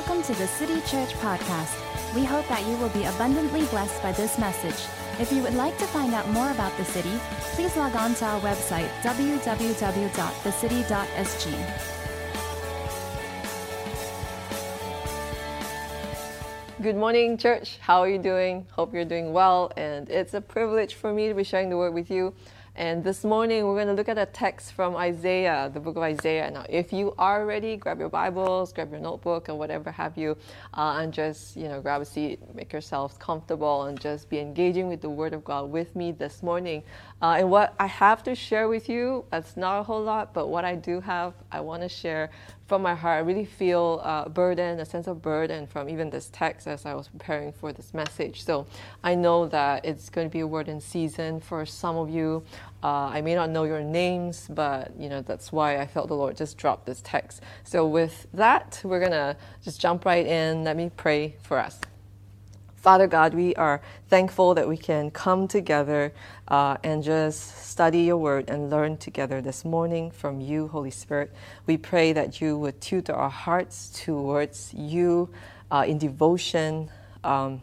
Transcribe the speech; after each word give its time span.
Welcome 0.00 0.22
to 0.22 0.32
the 0.40 0.46
City 0.46 0.80
Church 0.86 1.12
Podcast. 1.16 1.76
We 2.14 2.24
hope 2.24 2.48
that 2.48 2.66
you 2.66 2.74
will 2.78 2.88
be 2.88 3.04
abundantly 3.04 3.66
blessed 3.66 4.02
by 4.02 4.12
this 4.12 4.38
message. 4.38 4.88
If 5.20 5.30
you 5.30 5.42
would 5.42 5.52
like 5.52 5.76
to 5.76 5.84
find 5.84 6.14
out 6.14 6.26
more 6.30 6.50
about 6.52 6.74
the 6.78 6.86
city, 6.86 7.12
please 7.52 7.76
log 7.76 7.94
on 7.94 8.14
to 8.14 8.24
our 8.24 8.40
website, 8.40 8.88
www.thecity.sg. 9.02 12.02
Good 16.82 16.96
morning, 16.96 17.36
church. 17.36 17.76
How 17.82 18.00
are 18.00 18.08
you 18.08 18.16
doing? 18.16 18.66
Hope 18.70 18.94
you're 18.94 19.04
doing 19.04 19.34
well. 19.34 19.70
And 19.76 20.08
it's 20.08 20.32
a 20.32 20.40
privilege 20.40 20.94
for 20.94 21.12
me 21.12 21.28
to 21.28 21.34
be 21.34 21.44
sharing 21.44 21.68
the 21.68 21.76
word 21.76 21.92
with 21.92 22.10
you. 22.10 22.32
And 22.76 23.02
this 23.02 23.24
morning, 23.24 23.66
we're 23.66 23.74
going 23.74 23.88
to 23.88 23.94
look 23.94 24.08
at 24.08 24.16
a 24.16 24.26
text 24.26 24.74
from 24.74 24.94
Isaiah, 24.94 25.68
the 25.74 25.80
book 25.80 25.96
of 25.96 26.04
Isaiah. 26.04 26.48
Now, 26.52 26.64
if 26.68 26.92
you 26.92 27.12
are 27.18 27.44
ready, 27.44 27.76
grab 27.76 27.98
your 27.98 28.08
Bibles, 28.08 28.72
grab 28.72 28.92
your 28.92 29.00
notebook, 29.00 29.48
or 29.48 29.56
whatever 29.56 29.90
have 29.90 30.16
you, 30.16 30.36
uh, 30.74 30.98
and 31.00 31.12
just, 31.12 31.56
you 31.56 31.66
know, 31.66 31.80
grab 31.80 32.00
a 32.00 32.04
seat, 32.04 32.38
make 32.54 32.72
yourselves 32.72 33.16
comfortable, 33.18 33.82
and 33.84 34.00
just 34.00 34.30
be 34.30 34.38
engaging 34.38 34.86
with 34.86 35.00
the 35.00 35.10
Word 35.10 35.34
of 35.34 35.42
God 35.42 35.68
with 35.68 35.96
me 35.96 36.12
this 36.12 36.44
morning. 36.44 36.84
Uh, 37.20 37.38
and 37.38 37.50
what 37.50 37.74
I 37.80 37.86
have 37.86 38.22
to 38.22 38.36
share 38.36 38.68
with 38.68 38.88
you, 38.88 39.24
that's 39.30 39.56
not 39.56 39.80
a 39.80 39.82
whole 39.82 40.02
lot, 40.02 40.32
but 40.32 40.46
what 40.46 40.64
I 40.64 40.76
do 40.76 41.00
have, 41.00 41.34
I 41.50 41.60
want 41.60 41.82
to 41.82 41.88
share 41.88 42.30
from 42.70 42.82
my 42.82 42.94
heart. 42.94 43.16
I 43.16 43.26
really 43.26 43.44
feel 43.44 43.98
a 43.98 44.30
burden, 44.30 44.78
a 44.78 44.84
sense 44.84 45.08
of 45.08 45.20
burden 45.20 45.66
from 45.66 45.88
even 45.88 46.08
this 46.08 46.30
text 46.32 46.68
as 46.68 46.86
I 46.86 46.94
was 46.94 47.08
preparing 47.08 47.52
for 47.52 47.72
this 47.72 47.92
message. 47.92 48.44
So 48.44 48.64
I 49.02 49.16
know 49.16 49.48
that 49.48 49.84
it's 49.84 50.08
going 50.08 50.28
to 50.28 50.32
be 50.32 50.38
a 50.38 50.46
word 50.46 50.68
in 50.68 50.80
season 50.80 51.40
for 51.40 51.66
some 51.66 51.96
of 51.96 52.10
you. 52.10 52.44
Uh, 52.80 53.10
I 53.16 53.22
may 53.22 53.34
not 53.34 53.50
know 53.50 53.64
your 53.64 53.82
names, 53.82 54.46
but 54.48 54.92
you 54.96 55.08
know 55.08 55.20
that's 55.20 55.50
why 55.50 55.80
I 55.80 55.86
felt 55.88 56.06
the 56.06 56.14
Lord 56.14 56.36
just 56.36 56.56
drop 56.58 56.86
this 56.86 57.02
text. 57.02 57.42
So 57.64 57.88
with 57.88 58.28
that, 58.34 58.80
we're 58.84 59.00
gonna 59.00 59.36
just 59.64 59.80
jump 59.80 60.04
right 60.04 60.24
in. 60.24 60.62
Let 60.62 60.76
me 60.76 60.92
pray 60.96 61.34
for 61.42 61.58
us. 61.58 61.89
Father 62.80 63.06
God, 63.06 63.34
we 63.34 63.54
are 63.56 63.82
thankful 64.08 64.54
that 64.54 64.66
we 64.66 64.78
can 64.78 65.10
come 65.10 65.46
together 65.46 66.14
uh, 66.48 66.78
and 66.82 67.02
just 67.02 67.66
study 67.66 68.00
your 68.00 68.16
word 68.16 68.48
and 68.48 68.70
learn 68.70 68.96
together 68.96 69.42
this 69.42 69.66
morning 69.66 70.10
from 70.10 70.40
you, 70.40 70.66
Holy 70.68 70.90
Spirit. 70.90 71.30
We 71.66 71.76
pray 71.76 72.14
that 72.14 72.40
you 72.40 72.56
would 72.56 72.80
tutor 72.80 73.12
our 73.12 73.28
hearts 73.28 73.90
towards 74.02 74.72
you 74.72 75.28
uh, 75.70 75.84
in 75.86 75.98
devotion 75.98 76.90
um, 77.22 77.60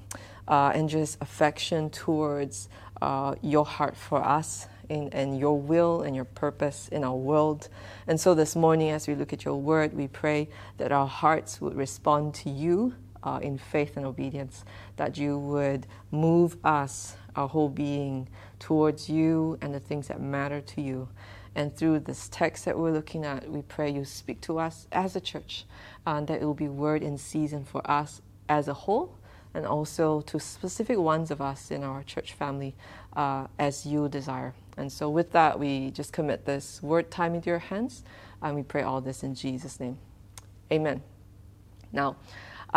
uh, 0.47 0.73
and 0.75 0.88
just 0.88 1.17
affection 1.19 1.89
towards 1.89 2.69
uh, 3.01 3.33
your 3.41 3.65
heart 3.65 3.97
for 3.97 4.23
us. 4.23 4.67
In, 4.89 5.09
and 5.09 5.38
your 5.38 5.59
will 5.59 6.03
and 6.03 6.15
your 6.15 6.23
purpose 6.23 6.88
in 6.88 7.03
our 7.03 7.13
world. 7.13 7.67
And 8.07 8.17
so 8.17 8.33
this 8.33 8.55
morning, 8.55 8.91
as 8.91 9.05
we 9.05 9.15
look 9.15 9.33
at 9.33 9.43
your 9.43 9.57
word, 9.57 9.93
we 9.93 10.07
pray 10.07 10.47
that 10.77 10.93
our 10.93 11.07
hearts 11.07 11.59
would 11.59 11.75
respond 11.75 12.33
to 12.35 12.49
you 12.49 12.93
uh, 13.23 13.39
in 13.41 13.57
faith 13.57 13.97
and 13.97 14.05
obedience, 14.05 14.63
that 14.97 15.17
you 15.17 15.37
would 15.37 15.87
move 16.11 16.57
us, 16.63 17.15
our 17.35 17.47
whole 17.47 17.69
being, 17.69 18.27
towards 18.59 19.09
you 19.09 19.57
and 19.61 19.73
the 19.73 19.79
things 19.79 20.07
that 20.07 20.21
matter 20.21 20.61
to 20.61 20.81
you. 20.81 21.07
And 21.55 21.75
through 21.75 21.99
this 21.99 22.29
text 22.31 22.65
that 22.65 22.77
we're 22.77 22.91
looking 22.91 23.25
at, 23.25 23.49
we 23.49 23.63
pray 23.63 23.89
you 23.89 24.05
speak 24.05 24.41
to 24.41 24.59
us 24.59 24.88
as 24.91 25.15
a 25.15 25.19
church, 25.19 25.65
uh, 26.05 26.21
that 26.21 26.41
it 26.41 26.45
will 26.45 26.53
be 26.53 26.67
word 26.67 27.01
in 27.01 27.17
season 27.17 27.65
for 27.65 27.81
us 27.89 28.21
as 28.47 28.67
a 28.67 28.73
whole, 28.73 29.15
and 29.53 29.65
also 29.65 30.21
to 30.21 30.39
specific 30.39 30.99
ones 30.99 31.31
of 31.31 31.41
us 31.41 31.71
in 31.71 31.83
our 31.83 32.03
church 32.03 32.33
family 32.33 32.75
uh, 33.15 33.47
as 33.57 33.85
you 33.85 34.07
desire. 34.07 34.53
And 34.77 34.91
so, 34.91 35.09
with 35.09 35.31
that, 35.31 35.59
we 35.59 35.89
just 35.89 36.13
commit 36.13 36.45
this 36.45 36.81
word 36.83 37.09
time 37.09 37.33
into 37.33 37.49
your 37.49 37.59
hands, 37.59 38.03
and 38.41 38.55
we 38.55 38.61
pray 38.61 38.83
all 38.83 39.01
this 39.01 39.23
in 39.23 39.33
Jesus' 39.33 39.79
name. 39.79 39.97
Amen. 40.72 41.01
Now, 41.91 42.17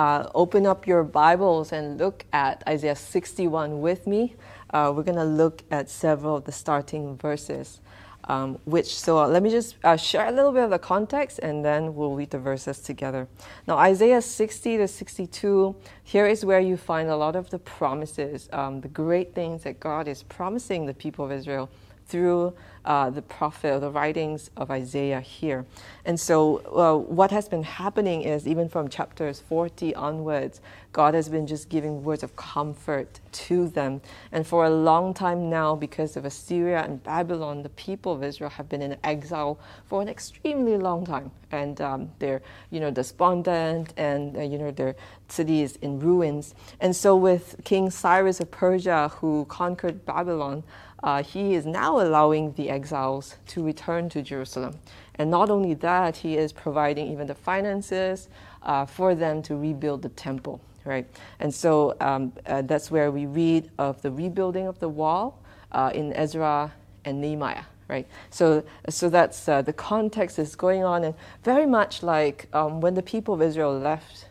uh, 0.00 0.30
open 0.34 0.66
up 0.66 0.86
your 0.86 1.04
Bibles 1.04 1.72
and 1.72 1.98
look 1.98 2.24
at 2.32 2.62
Isaiah 2.66 2.96
61 2.96 3.82
with 3.82 4.06
me. 4.06 4.34
Uh, 4.70 4.90
we're 4.96 5.02
going 5.02 5.18
to 5.18 5.24
look 5.24 5.62
at 5.70 5.90
several 5.90 6.36
of 6.36 6.44
the 6.44 6.52
starting 6.52 7.18
verses. 7.18 7.80
Um, 8.24 8.58
which 8.64 8.98
so 8.98 9.18
uh, 9.18 9.28
let 9.28 9.42
me 9.42 9.50
just 9.50 9.76
uh, 9.84 9.96
share 9.96 10.26
a 10.26 10.32
little 10.32 10.52
bit 10.52 10.64
of 10.64 10.70
the 10.70 10.78
context 10.78 11.38
and 11.40 11.62
then 11.64 11.94
we'll 11.94 12.14
read 12.14 12.30
the 12.30 12.38
verses 12.38 12.78
together. 12.78 13.28
Now, 13.66 13.76
Isaiah 13.76 14.22
60 14.22 14.78
to 14.78 14.88
62, 14.88 15.76
here 16.04 16.26
is 16.26 16.46
where 16.46 16.60
you 16.60 16.78
find 16.78 17.10
a 17.10 17.16
lot 17.16 17.36
of 17.36 17.50
the 17.50 17.58
promises, 17.58 18.48
um, 18.52 18.80
the 18.80 18.88
great 18.88 19.34
things 19.34 19.64
that 19.64 19.80
God 19.80 20.08
is 20.08 20.22
promising 20.22 20.86
the 20.86 20.94
people 20.94 21.26
of 21.26 21.32
Israel 21.32 21.68
through 22.10 22.52
uh, 22.84 23.10
the 23.10 23.22
prophet, 23.22 23.80
the 23.80 23.90
writings 23.90 24.50
of 24.56 24.70
Isaiah 24.70 25.20
here. 25.20 25.66
And 26.04 26.18
so, 26.18 26.58
uh, 26.66 26.96
what 26.96 27.30
has 27.30 27.48
been 27.48 27.62
happening 27.62 28.22
is 28.22 28.48
even 28.48 28.68
from 28.68 28.88
chapters 28.88 29.40
40 29.40 29.94
onwards, 29.94 30.60
God 30.92 31.14
has 31.14 31.28
been 31.28 31.46
just 31.46 31.68
giving 31.68 32.02
words 32.02 32.22
of 32.22 32.34
comfort 32.36 33.20
to 33.32 33.68
them. 33.68 34.00
And 34.32 34.46
for 34.46 34.64
a 34.64 34.70
long 34.70 35.14
time 35.14 35.48
now, 35.48 35.76
because 35.76 36.16
of 36.16 36.24
Assyria 36.24 36.82
and 36.82 37.02
Babylon, 37.02 37.62
the 37.62 37.68
people 37.70 38.12
of 38.12 38.24
Israel 38.24 38.50
have 38.50 38.68
been 38.68 38.82
in 38.82 38.96
exile 39.04 39.58
for 39.86 40.02
an 40.02 40.08
extremely 40.08 40.76
long 40.76 41.06
time. 41.06 41.30
And 41.52 41.80
um, 41.80 42.10
they're, 42.18 42.42
you 42.70 42.80
know, 42.80 42.90
despondent 42.90 43.92
and, 43.96 44.36
uh, 44.36 44.40
you 44.40 44.58
know, 44.58 44.70
their 44.70 44.96
city 45.28 45.62
is 45.62 45.76
in 45.76 46.00
ruins. 46.00 46.54
And 46.80 46.94
so, 46.96 47.14
with 47.14 47.60
King 47.64 47.90
Cyrus 47.90 48.40
of 48.40 48.50
Persia, 48.50 49.08
who 49.20 49.44
conquered 49.46 50.04
Babylon, 50.06 50.64
uh, 51.02 51.22
he 51.22 51.54
is 51.54 51.66
now 51.66 52.00
allowing 52.00 52.52
the 52.52 52.70
exiles 52.70 53.36
to 53.48 53.64
return 53.64 54.08
to 54.10 54.22
Jerusalem. 54.22 54.78
And 55.16 55.30
not 55.30 55.50
only 55.50 55.74
that, 55.74 56.16
he 56.16 56.36
is 56.36 56.52
providing 56.52 57.10
even 57.12 57.26
the 57.26 57.34
finances 57.34 58.28
uh, 58.62 58.86
for 58.86 59.14
them 59.14 59.42
to 59.42 59.56
rebuild 59.56 60.02
the 60.02 60.08
temple, 60.10 60.60
right? 60.84 61.06
And 61.38 61.54
so 61.54 61.96
um, 62.00 62.32
uh, 62.46 62.62
that's 62.62 62.90
where 62.90 63.10
we 63.10 63.26
read 63.26 63.70
of 63.78 64.00
the 64.02 64.10
rebuilding 64.10 64.66
of 64.66 64.78
the 64.78 64.88
wall 64.88 65.38
uh, 65.72 65.90
in 65.94 66.12
Ezra 66.12 66.72
and 67.04 67.20
Nehemiah. 67.20 67.64
Right, 67.88 68.06
so 68.30 68.62
so 68.88 69.10
that's 69.10 69.48
uh, 69.48 69.62
the 69.62 69.72
context 69.72 70.38
is 70.38 70.54
going 70.54 70.84
on, 70.84 71.02
and 71.02 71.12
very 71.42 71.66
much 71.66 72.04
like 72.04 72.46
um, 72.52 72.80
when 72.80 72.94
the 72.94 73.02
people 73.02 73.34
of 73.34 73.42
Israel 73.42 73.76
left 73.76 74.28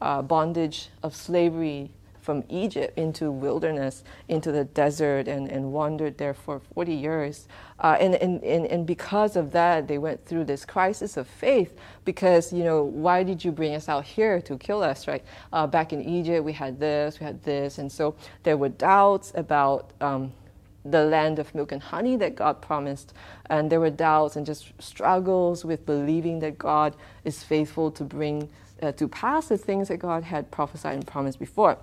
uh, 0.00 0.22
bondage 0.22 0.90
of 1.02 1.16
slavery 1.16 1.90
from 2.20 2.44
Egypt 2.48 2.96
into 2.98 3.30
wilderness, 3.30 4.04
into 4.28 4.52
the 4.52 4.64
desert, 4.64 5.28
and, 5.28 5.48
and 5.50 5.72
wandered 5.72 6.18
there 6.18 6.34
for 6.34 6.60
40 6.74 6.94
years. 6.94 7.48
Uh, 7.78 7.96
and, 7.98 8.14
and, 8.16 8.42
and, 8.44 8.66
and 8.66 8.86
because 8.86 9.36
of 9.36 9.52
that, 9.52 9.88
they 9.88 9.98
went 9.98 10.24
through 10.26 10.44
this 10.44 10.64
crisis 10.64 11.16
of 11.16 11.26
faith 11.26 11.78
because, 12.04 12.52
you 12.52 12.62
know, 12.62 12.82
why 12.82 13.22
did 13.22 13.44
you 13.44 13.50
bring 13.50 13.74
us 13.74 13.88
out 13.88 14.04
here 14.04 14.40
to 14.42 14.58
kill 14.58 14.82
us, 14.82 15.08
right? 15.08 15.24
Uh, 15.52 15.66
back 15.66 15.92
in 15.92 16.02
Egypt, 16.02 16.44
we 16.44 16.52
had 16.52 16.78
this, 16.78 17.18
we 17.20 17.24
had 17.24 17.42
this. 17.42 17.78
And 17.78 17.90
so 17.90 18.14
there 18.42 18.56
were 18.56 18.68
doubts 18.68 19.32
about 19.34 19.92
um, 20.00 20.32
the 20.84 21.04
land 21.04 21.38
of 21.38 21.54
milk 21.54 21.72
and 21.72 21.82
honey 21.82 22.16
that 22.16 22.34
God 22.34 22.60
promised. 22.60 23.14
And 23.48 23.70
there 23.70 23.80
were 23.80 23.90
doubts 23.90 24.36
and 24.36 24.44
just 24.44 24.72
struggles 24.78 25.64
with 25.64 25.86
believing 25.86 26.40
that 26.40 26.58
God 26.58 26.94
is 27.24 27.42
faithful 27.42 27.90
to 27.92 28.04
bring 28.04 28.48
uh, 28.82 28.92
to 28.92 29.08
pass 29.08 29.48
the 29.48 29.58
things 29.58 29.88
that 29.88 29.98
God 29.98 30.24
had 30.24 30.50
prophesied 30.50 30.94
and 30.94 31.06
promised 31.06 31.38
before. 31.38 31.76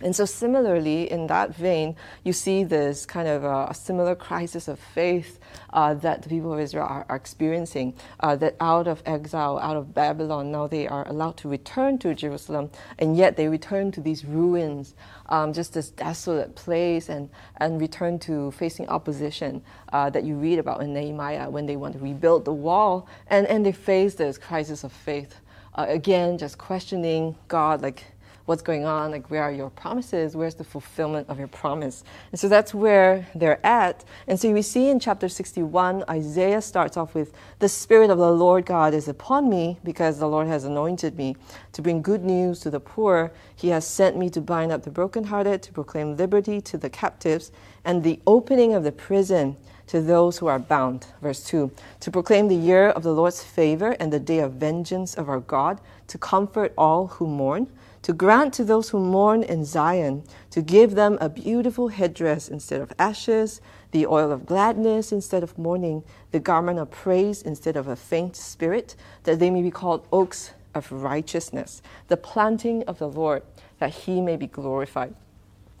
And 0.00 0.14
so, 0.14 0.24
similarly, 0.24 1.10
in 1.10 1.28
that 1.28 1.54
vein, 1.54 1.96
you 2.24 2.32
see 2.32 2.64
this 2.64 3.06
kind 3.06 3.28
of 3.28 3.44
a, 3.44 3.68
a 3.70 3.74
similar 3.74 4.14
crisis 4.14 4.66
of 4.66 4.78
faith 4.78 5.38
uh, 5.72 5.94
that 5.94 6.22
the 6.22 6.28
people 6.28 6.52
of 6.52 6.58
Israel 6.58 6.86
are, 6.86 7.06
are 7.08 7.16
experiencing. 7.16 7.94
Uh, 8.18 8.34
that 8.36 8.56
out 8.60 8.88
of 8.88 9.02
exile, 9.06 9.58
out 9.58 9.76
of 9.76 9.94
Babylon, 9.94 10.50
now 10.50 10.66
they 10.66 10.88
are 10.88 11.06
allowed 11.08 11.36
to 11.38 11.48
return 11.48 11.96
to 11.98 12.12
Jerusalem, 12.14 12.70
and 12.98 13.16
yet 13.16 13.36
they 13.36 13.46
return 13.48 13.92
to 13.92 14.00
these 14.00 14.24
ruins, 14.24 14.94
um, 15.28 15.52
just 15.52 15.74
this 15.74 15.90
desolate 15.90 16.56
place, 16.56 17.08
and, 17.08 17.30
and 17.58 17.80
return 17.80 18.18
to 18.18 18.50
facing 18.50 18.88
opposition 18.88 19.62
uh, 19.92 20.10
that 20.10 20.24
you 20.24 20.34
read 20.34 20.58
about 20.58 20.82
in 20.82 20.92
Nehemiah 20.92 21.48
when 21.48 21.66
they 21.66 21.76
want 21.76 21.94
to 21.94 22.00
rebuild 22.00 22.44
the 22.44 22.52
wall, 22.52 23.08
and, 23.28 23.46
and 23.46 23.64
they 23.64 23.72
face 23.72 24.14
this 24.14 24.38
crisis 24.38 24.82
of 24.82 24.92
faith. 24.92 25.40
Uh, 25.76 25.86
again, 25.88 26.36
just 26.36 26.58
questioning 26.58 27.36
God, 27.48 27.80
like, 27.80 28.04
what's 28.46 28.62
going 28.62 28.84
on, 28.84 29.10
like 29.10 29.30
where 29.30 29.42
are 29.42 29.52
your 29.52 29.70
promises, 29.70 30.36
where's 30.36 30.54
the 30.54 30.64
fulfillment 30.64 31.28
of 31.28 31.38
your 31.38 31.48
promise. 31.48 32.04
And 32.30 32.38
so 32.38 32.48
that's 32.48 32.74
where 32.74 33.26
they're 33.34 33.64
at. 33.64 34.04
And 34.26 34.38
so 34.38 34.52
we 34.52 34.60
see 34.60 34.90
in 34.90 35.00
chapter 35.00 35.28
61, 35.28 36.04
Isaiah 36.08 36.60
starts 36.60 36.96
off 36.96 37.14
with, 37.14 37.32
The 37.60 37.68
Spirit 37.68 38.10
of 38.10 38.18
the 38.18 38.30
Lord 38.30 38.66
God 38.66 38.92
is 38.92 39.08
upon 39.08 39.48
me 39.48 39.78
because 39.82 40.18
the 40.18 40.28
Lord 40.28 40.46
has 40.46 40.64
anointed 40.64 41.16
me 41.16 41.36
to 41.72 41.80
bring 41.80 42.02
good 42.02 42.22
news 42.22 42.60
to 42.60 42.70
the 42.70 42.80
poor. 42.80 43.32
He 43.56 43.68
has 43.68 43.86
sent 43.86 44.16
me 44.16 44.28
to 44.30 44.40
bind 44.40 44.72
up 44.72 44.82
the 44.82 44.90
brokenhearted, 44.90 45.62
to 45.62 45.72
proclaim 45.72 46.16
liberty 46.16 46.60
to 46.62 46.76
the 46.76 46.90
captives, 46.90 47.50
and 47.84 48.02
the 48.02 48.20
opening 48.26 48.74
of 48.74 48.84
the 48.84 48.92
prison 48.92 49.56
to 49.86 50.00
those 50.00 50.38
who 50.38 50.46
are 50.46 50.58
bound. 50.58 51.06
Verse 51.22 51.44
2 51.44 51.70
To 52.00 52.10
proclaim 52.10 52.48
the 52.48 52.56
year 52.56 52.88
of 52.88 53.02
the 53.02 53.12
Lord's 53.12 53.42
favor 53.42 53.92
and 53.92 54.12
the 54.12 54.20
day 54.20 54.40
of 54.40 54.52
vengeance 54.52 55.14
of 55.14 55.28
our 55.28 55.40
God, 55.40 55.80
to 56.08 56.18
comfort 56.18 56.72
all 56.76 57.06
who 57.06 57.26
mourn 57.26 57.68
to 58.04 58.12
grant 58.12 58.52
to 58.52 58.64
those 58.64 58.90
who 58.90 59.00
mourn 59.00 59.42
in 59.42 59.64
Zion, 59.64 60.24
to 60.50 60.60
give 60.60 60.94
them 60.94 61.16
a 61.22 61.30
beautiful 61.30 61.88
headdress 61.88 62.48
instead 62.48 62.82
of 62.82 62.92
ashes, 62.98 63.62
the 63.92 64.06
oil 64.06 64.30
of 64.30 64.44
gladness 64.44 65.10
instead 65.10 65.42
of 65.42 65.56
mourning, 65.56 66.04
the 66.30 66.38
garment 66.38 66.78
of 66.78 66.90
praise 66.90 67.40
instead 67.40 67.76
of 67.76 67.88
a 67.88 67.96
faint 67.96 68.36
spirit, 68.36 68.94
that 69.22 69.38
they 69.38 69.48
may 69.48 69.62
be 69.62 69.70
called 69.70 70.06
oaks 70.12 70.52
of 70.74 70.92
righteousness, 70.92 71.80
the 72.08 72.18
planting 72.18 72.82
of 72.82 72.98
the 72.98 73.08
Lord, 73.08 73.42
that 73.78 73.90
he 73.90 74.20
may 74.20 74.36
be 74.36 74.48
glorified. 74.48 75.14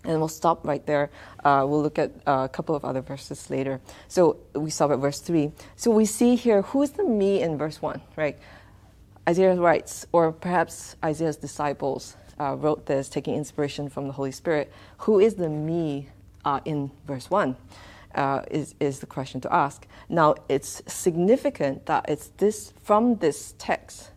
And 0.02 0.18
we'll 0.18 0.28
stop 0.28 0.66
right 0.66 0.84
there. 0.86 1.10
Uh, 1.44 1.66
we'll 1.68 1.82
look 1.82 1.98
at 1.98 2.10
a 2.26 2.48
couple 2.48 2.74
of 2.74 2.86
other 2.86 3.02
verses 3.02 3.50
later. 3.50 3.82
So 4.08 4.38
we 4.54 4.70
stop 4.70 4.90
at 4.90 4.98
verse 4.98 5.18
3. 5.20 5.52
So 5.76 5.90
we 5.90 6.06
see 6.06 6.36
here 6.36 6.62
who's 6.62 6.92
the 6.92 7.04
me 7.04 7.42
in 7.42 7.58
verse 7.58 7.82
1, 7.82 8.00
right? 8.16 8.38
Isaiah 9.28 9.54
writes, 9.54 10.06
or 10.12 10.32
perhaps 10.32 10.96
Isaiah's 11.02 11.36
disciples 11.36 12.16
uh, 12.38 12.56
wrote 12.56 12.86
this, 12.86 13.08
taking 13.08 13.34
inspiration 13.34 13.88
from 13.88 14.06
the 14.06 14.12
Holy 14.12 14.32
Spirit. 14.32 14.72
Who 14.98 15.18
is 15.18 15.34
the 15.34 15.48
me 15.48 16.08
uh, 16.44 16.60
in 16.64 16.90
verse 17.06 17.30
1? 17.30 17.56
Uh, 18.14 18.42
is, 18.50 18.74
is 18.78 19.00
the 19.00 19.06
question 19.06 19.40
to 19.40 19.52
ask. 19.52 19.88
Now, 20.08 20.36
it's 20.48 20.82
significant 20.86 21.86
that 21.86 22.04
it's 22.06 22.28
this 22.36 22.72
from 22.84 23.16
this 23.16 23.54
text 23.58 24.10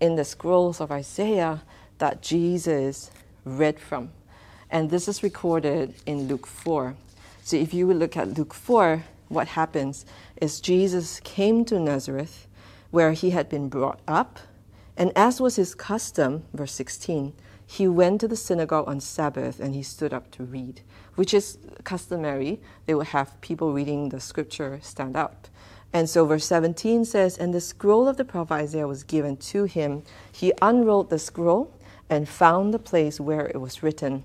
in 0.00 0.16
the 0.16 0.24
scrolls 0.24 0.80
of 0.80 0.90
Isaiah 0.90 1.62
that 1.98 2.20
Jesus 2.20 3.10
read 3.44 3.78
from. 3.78 4.10
And 4.70 4.90
this 4.90 5.06
is 5.06 5.22
recorded 5.22 5.94
in 6.04 6.26
Luke 6.26 6.46
4. 6.46 6.96
So 7.44 7.56
if 7.56 7.72
you 7.72 7.92
look 7.92 8.16
at 8.16 8.36
Luke 8.36 8.54
4, 8.54 9.04
what 9.28 9.48
happens 9.48 10.04
is 10.40 10.60
Jesus 10.60 11.20
came 11.20 11.64
to 11.66 11.78
Nazareth 11.78 12.48
where 12.90 13.12
he 13.12 13.30
had 13.30 13.48
been 13.48 13.68
brought 13.68 14.00
up, 14.08 14.38
and 14.96 15.12
as 15.16 15.40
was 15.40 15.56
his 15.56 15.74
custom, 15.74 16.44
verse 16.52 16.72
16, 16.72 17.32
he 17.66 17.88
went 17.88 18.20
to 18.20 18.28
the 18.28 18.36
synagogue 18.36 18.88
on 18.88 19.00
Sabbath 19.00 19.58
and 19.58 19.74
he 19.74 19.82
stood 19.82 20.12
up 20.12 20.30
to 20.32 20.44
read, 20.44 20.82
which 21.14 21.34
is 21.34 21.58
customary. 21.82 22.60
They 22.86 22.94
would 22.94 23.08
have 23.08 23.40
people 23.40 23.72
reading 23.72 24.10
the 24.10 24.20
scripture 24.20 24.78
stand 24.82 25.16
up. 25.16 25.48
And 25.92 26.10
so 26.10 26.26
verse 26.26 26.44
17 26.46 27.04
says, 27.04 27.38
And 27.38 27.54
the 27.54 27.60
scroll 27.60 28.08
of 28.08 28.16
the 28.16 28.24
prophet 28.24 28.54
Isaiah 28.54 28.86
was 28.86 29.04
given 29.04 29.36
to 29.38 29.64
him. 29.64 30.02
He 30.30 30.52
unrolled 30.60 31.10
the 31.10 31.18
scroll 31.18 31.72
and 32.10 32.28
found 32.28 32.74
the 32.74 32.78
place 32.78 33.20
where 33.20 33.46
it 33.46 33.60
was 33.60 33.82
written, 33.82 34.24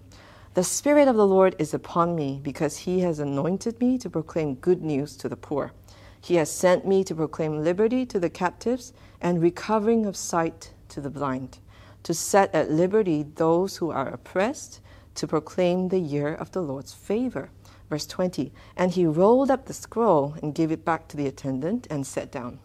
The 0.56 0.64
Spirit 0.64 1.08
of 1.08 1.16
the 1.16 1.28
Lord 1.28 1.56
is 1.60 1.74
upon 1.74 2.16
me, 2.16 2.40
because 2.44 2.78
he 2.78 3.02
has 3.02 3.20
anointed 3.20 3.80
me 3.80 3.98
to 4.00 4.10
proclaim 4.10 4.56
good 4.56 4.82
news 4.82 5.16
to 5.18 5.30
the 5.30 5.38
poor. 5.38 5.72
He 6.20 6.36
has 6.36 6.52
sent 6.52 6.86
me 6.86 7.04
to 7.06 7.16
proclaim 7.16 7.64
liberty 7.64 8.06
to 8.08 8.20
the 8.20 8.30
captives 8.30 8.92
and 9.22 9.42
recovering 9.42 10.06
of 10.06 10.16
sight 10.16 10.74
to 10.90 11.02
the 11.02 11.10
blind 11.10 11.60
to 12.04 12.14
set 12.14 12.54
at 12.54 12.72
liberty 12.72 13.24
those 13.24 13.78
who 13.78 13.92
are 13.92 14.08
oppressed, 14.08 14.82
to 15.16 15.28
proclaim 15.28 15.90
the 15.90 16.00
year 16.00 16.34
of 16.34 16.52
the 16.52 16.62
Lord's 16.62 16.94
favor. 16.94 17.50
Verse 17.90 18.06
20 18.06 18.52
And 18.78 18.92
he 18.92 19.06
rolled 19.06 19.52
up 19.52 19.66
the 19.66 19.74
scroll 19.74 20.36
and 20.42 20.56
gave 20.56 20.72
it 20.72 20.86
back 20.86 21.08
to 21.10 21.18
the 21.18 21.28
attendant 21.28 21.88
and 21.90 22.08
sat 22.08 22.32
down. 22.32 22.60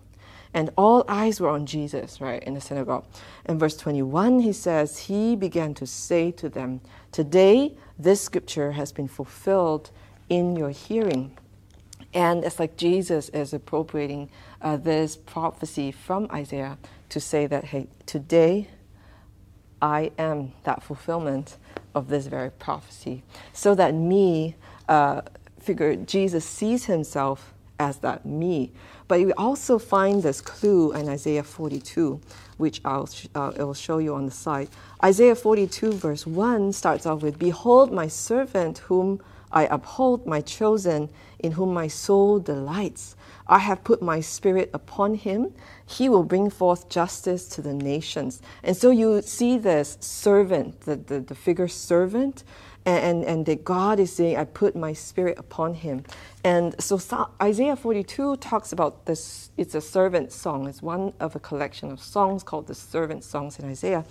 And 0.53 0.71
all 0.77 1.05
eyes 1.09 1.41
were 1.41 1.49
on 1.49 1.67
Jesus, 1.67 2.21
right, 2.21 2.41
in 2.45 2.55
the 2.55 2.61
synagogue. 2.61 3.07
In 3.47 3.59
verse 3.59 3.77
21, 3.77 4.41
he 4.41 4.53
says, 4.53 4.99
He 4.99 5.35
began 5.35 5.75
to 5.75 5.87
say 5.87 6.31
to 6.33 6.49
them, 6.49 6.81
Today 7.11 7.77
this 7.99 8.21
scripture 8.21 8.73
has 8.73 8.93
been 8.93 9.09
fulfilled 9.09 9.91
in 10.29 10.55
your 10.55 10.71
hearing. 10.71 11.37
And 12.15 12.45
it's 12.45 12.61
like 12.61 12.77
Jesus 12.77 13.29
is 13.31 13.53
appropriating 13.53 14.31
uh, 14.63 14.77
this 14.77 15.17
prophecy 15.17 15.91
from 15.93 16.29
Isaiah 16.33 16.79
to 17.11 17.21
say 17.21 17.47
that, 17.47 17.65
hey, 17.67 17.89
today 18.07 18.69
I 19.83 20.13
am 20.19 20.53
that 20.63 20.83
fulfillment 20.83 21.57
of 21.95 22.09
this 22.09 22.27
very 22.27 22.51
prophecy. 22.51 23.23
So 23.53 23.75
that 23.75 23.95
me, 23.95 24.57
uh, 24.89 25.23
figure 25.61 25.97
Jesus 25.97 26.45
sees 26.45 26.85
himself 26.87 27.53
as 27.79 27.99
that 27.99 28.25
me. 28.25 28.73
But 29.09 29.21
we 29.21 29.33
also 29.33 29.79
find 29.79 30.23
this 30.23 30.41
clue 30.41 30.93
in 30.93 31.09
Isaiah 31.09 31.43
42, 31.43 32.21
which 32.57 32.81
I'll 32.85 33.09
uh, 33.35 33.53
it 33.57 33.63
will 33.63 33.75
show 33.75 33.99
you 33.99 34.15
on 34.15 34.27
the 34.27 34.33
side. 34.33 34.69
Isaiah 35.03 35.35
42, 35.35 35.93
verse 35.93 36.27
1 36.27 36.73
starts 36.73 37.05
off 37.05 37.23
with 37.23 37.39
Behold, 37.39 37.93
my 37.93 38.09
servant, 38.09 38.79
whom 38.79 39.21
I 39.55 39.65
uphold, 39.67 40.27
my 40.27 40.41
chosen, 40.41 41.09
in 41.39 41.53
whom 41.53 41.73
my 41.73 41.87
soul 41.89 42.41
delights. 42.41 43.17
I 43.47 43.61
have 43.61 43.85
put 43.85 44.03
my 44.03 44.21
spirit 44.21 44.69
upon 44.75 45.15
him. 45.15 45.55
He 45.87 46.09
will 46.09 46.25
bring 46.25 46.51
forth 46.51 46.89
justice 46.89 47.49
to 47.51 47.63
the 47.63 47.73
nations. 47.73 48.43
And 48.65 48.77
so 48.77 48.91
you 48.91 49.23
see 49.23 49.57
this 49.57 49.97
servant, 50.01 50.81
the, 50.83 50.97
the, 50.97 51.21
the 51.21 51.35
figure 51.37 51.69
servant, 51.69 52.43
and, 52.85 53.25
and 53.25 53.47
that 53.47 53.65
God 53.65 54.01
is 54.01 54.13
saying, 54.13 54.37
I 54.37 54.45
put 54.45 54.77
my 54.77 54.93
spirit 54.93 55.39
upon 55.39 55.75
him. 55.75 56.05
And 56.43 56.75
so 56.83 57.01
Isaiah 57.41 57.77
42 57.77 58.37
talks 58.39 58.73
about 58.73 59.07
this, 59.07 59.51
it's 59.57 59.75
a 59.75 59.81
servant 59.81 60.33
song. 60.33 60.67
It's 60.69 60.83
one 60.83 61.13
of 61.21 61.37
a 61.37 61.41
collection 61.41 61.93
of 61.93 62.01
songs 62.01 62.43
called 62.43 62.67
the 62.67 62.75
servant 62.75 63.25
songs 63.25 63.59
in 63.59 63.67
Isaiah. 63.67 64.05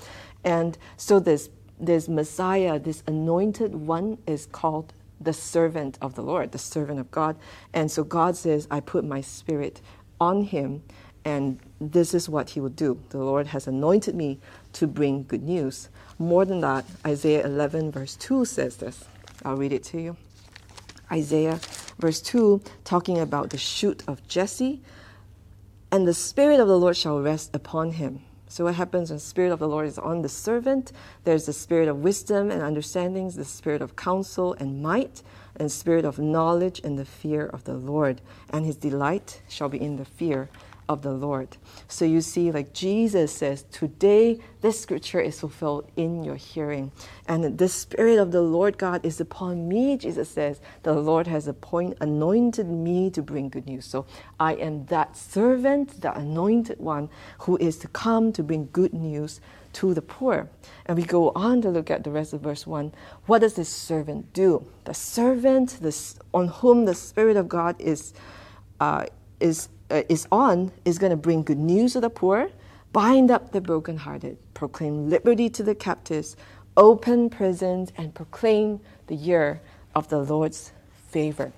And 0.44 0.78
so 0.98 1.20
this, 1.20 1.50
this 1.80 2.08
Messiah, 2.08 2.80
this 2.80 3.04
anointed 3.08 3.76
one, 3.76 4.18
is 4.26 4.46
called 4.46 4.94
the 5.24 5.34
servant 5.34 5.98
of 6.02 6.16
the 6.16 6.22
Lord, 6.22 6.52
the 6.52 6.58
servant 6.58 7.00
of 7.00 7.12
God. 7.12 7.36
And 7.74 7.92
so 7.92 8.04
God 8.04 8.36
says, 8.36 8.68
I 8.70 8.80
put 8.80 9.04
my 9.04 9.22
spirit 9.22 9.82
on 10.20 10.44
him, 10.44 10.84
and 11.26 11.60
this 11.80 12.14
is 12.14 12.30
what 12.30 12.52
he 12.52 12.60
will 12.60 12.70
do. 12.70 13.00
The 13.10 13.20
Lord 13.20 13.48
has 13.48 13.68
anointed 13.68 14.16
me 14.16 14.40
to 14.74 14.88
bring 14.88 15.24
good 15.24 15.44
news. 15.44 15.90
More 16.20 16.46
than 16.46 16.62
that, 16.62 16.86
Isaiah 17.06 17.46
11, 17.46 17.92
verse 17.92 18.16
2 18.16 18.46
says 18.46 18.78
this. 18.78 19.06
I'll 19.44 19.58
read 19.58 19.74
it 19.74 19.84
to 19.86 20.02
you. 20.02 20.18
Isaiah, 21.12 21.60
verse 22.00 22.22
2, 22.22 22.62
talking 22.84 23.20
about 23.20 23.50
the 23.50 23.58
shoot 23.58 24.04
of 24.08 24.26
Jesse, 24.28 24.82
and 25.92 26.08
the 26.08 26.14
Spirit 26.14 26.60
of 26.60 26.68
the 26.68 26.78
Lord 26.78 26.98
shall 26.98 27.22
rest 27.22 27.56
upon 27.56 27.92
him 27.92 28.22
so 28.54 28.66
what 28.66 28.76
happens 28.76 29.10
when 29.10 29.18
the 29.18 29.20
Spirit 29.20 29.52
of 29.52 29.58
the 29.58 29.68
Lord 29.68 29.88
is 29.88 29.98
on 29.98 30.22
the 30.22 30.30
servant? 30.30 30.92
There's 31.24 31.48
the 31.48 31.54
spirit 31.54 31.88
of 31.88 32.04
wisdom 32.04 32.52
and 32.52 32.62
understanding, 32.62 33.28
the 33.32 33.44
spirit 33.44 33.82
of 33.82 33.96
counsel 33.96 34.54
and 34.60 34.80
might, 34.80 35.24
and 35.56 35.72
spirit 35.72 36.06
of 36.06 36.20
knowledge 36.20 36.80
and 36.84 37.00
the 37.00 37.04
fear 37.04 37.48
of 37.48 37.64
the 37.64 37.74
Lord. 37.74 38.22
And 38.52 38.64
his 38.64 38.76
delight 38.76 39.42
shall 39.50 39.70
be 39.70 39.82
in 39.82 39.96
the 39.96 40.06
fear 40.06 40.50
of 40.90 41.02
the 41.02 41.12
Lord. 41.12 41.58
So 41.88 42.06
you 42.06 42.22
see, 42.22 42.52
like 42.52 42.74
Jesus 42.74 43.32
says, 43.32 43.64
today 43.72 44.40
this 44.62 44.80
scripture 44.80 45.20
is 45.20 45.40
fulfilled 45.40 45.92
in 45.96 46.24
your 46.24 46.36
hearing. 46.36 46.92
And 47.28 47.58
the 47.58 47.68
Spirit 47.68 48.20
of 48.20 48.32
the 48.32 48.42
Lord 48.42 48.78
God 48.78 49.06
is 49.06 49.20
upon 49.20 49.68
me, 49.68 49.98
Jesus 49.98 50.30
says. 50.30 50.62
The 50.84 50.94
Lord 50.94 51.28
has 51.28 51.48
appoint, 51.48 51.98
anointed 52.02 52.68
me 52.68 53.10
to 53.12 53.22
bring 53.22 53.50
good 53.50 53.66
news. 53.66 53.86
So 53.86 54.06
I 54.40 54.54
am 54.56 54.86
that 54.88 55.18
servant, 55.18 56.02
the 56.02 56.18
anointed 56.18 56.80
one, 56.80 57.10
who 57.40 57.58
is 57.58 57.78
to 57.80 57.88
come 57.90 58.32
to 58.34 58.44
bring 58.44 58.70
good 58.72 58.94
news 58.94 59.42
to 59.74 59.94
the 59.94 60.02
poor. 60.02 60.50
And 60.86 60.98
we 60.98 61.04
go 61.04 61.32
on 61.36 61.62
to 61.62 61.70
look 61.70 61.90
at 61.90 62.04
the 62.04 62.12
rest 62.12 62.34
of 62.34 62.42
verse 62.42 62.66
1. 62.66 62.94
What 63.26 63.40
does 63.40 63.56
this 63.56 63.70
servant 63.70 64.32
do? 64.34 64.66
The 64.86 64.94
servant 64.94 65.80
this, 65.82 66.18
on 66.34 66.48
whom 66.48 66.86
the 66.86 66.96
Spirit 66.96 67.38
of 67.38 67.48
God 67.48 67.76
is, 67.80 68.14
uh, 68.80 69.06
is 69.40 69.70
uh, 69.90 70.04
is 70.10 70.28
on 70.32 70.72
is 70.86 70.98
going 70.98 71.12
to 71.12 71.18
bring 71.18 71.44
good 71.44 71.60
news 71.60 71.94
to 71.94 72.02
the 72.02 72.10
poor, 72.10 72.50
bind 72.92 73.32
up 73.32 73.52
the 73.52 73.62
brokenhearted, 73.62 74.38
proclaim 74.54 75.10
liberty 75.10 75.50
to 75.50 75.64
the 75.64 75.76
captives, 75.76 76.36
open 76.78 77.30
prisons, 77.30 77.92
and 77.98 78.14
proclaim 78.14 78.80
the 79.08 79.16
year 79.16 79.62
of 79.96 80.10
the 80.10 80.20
Lord's 80.20 80.72
favor. 81.10 81.54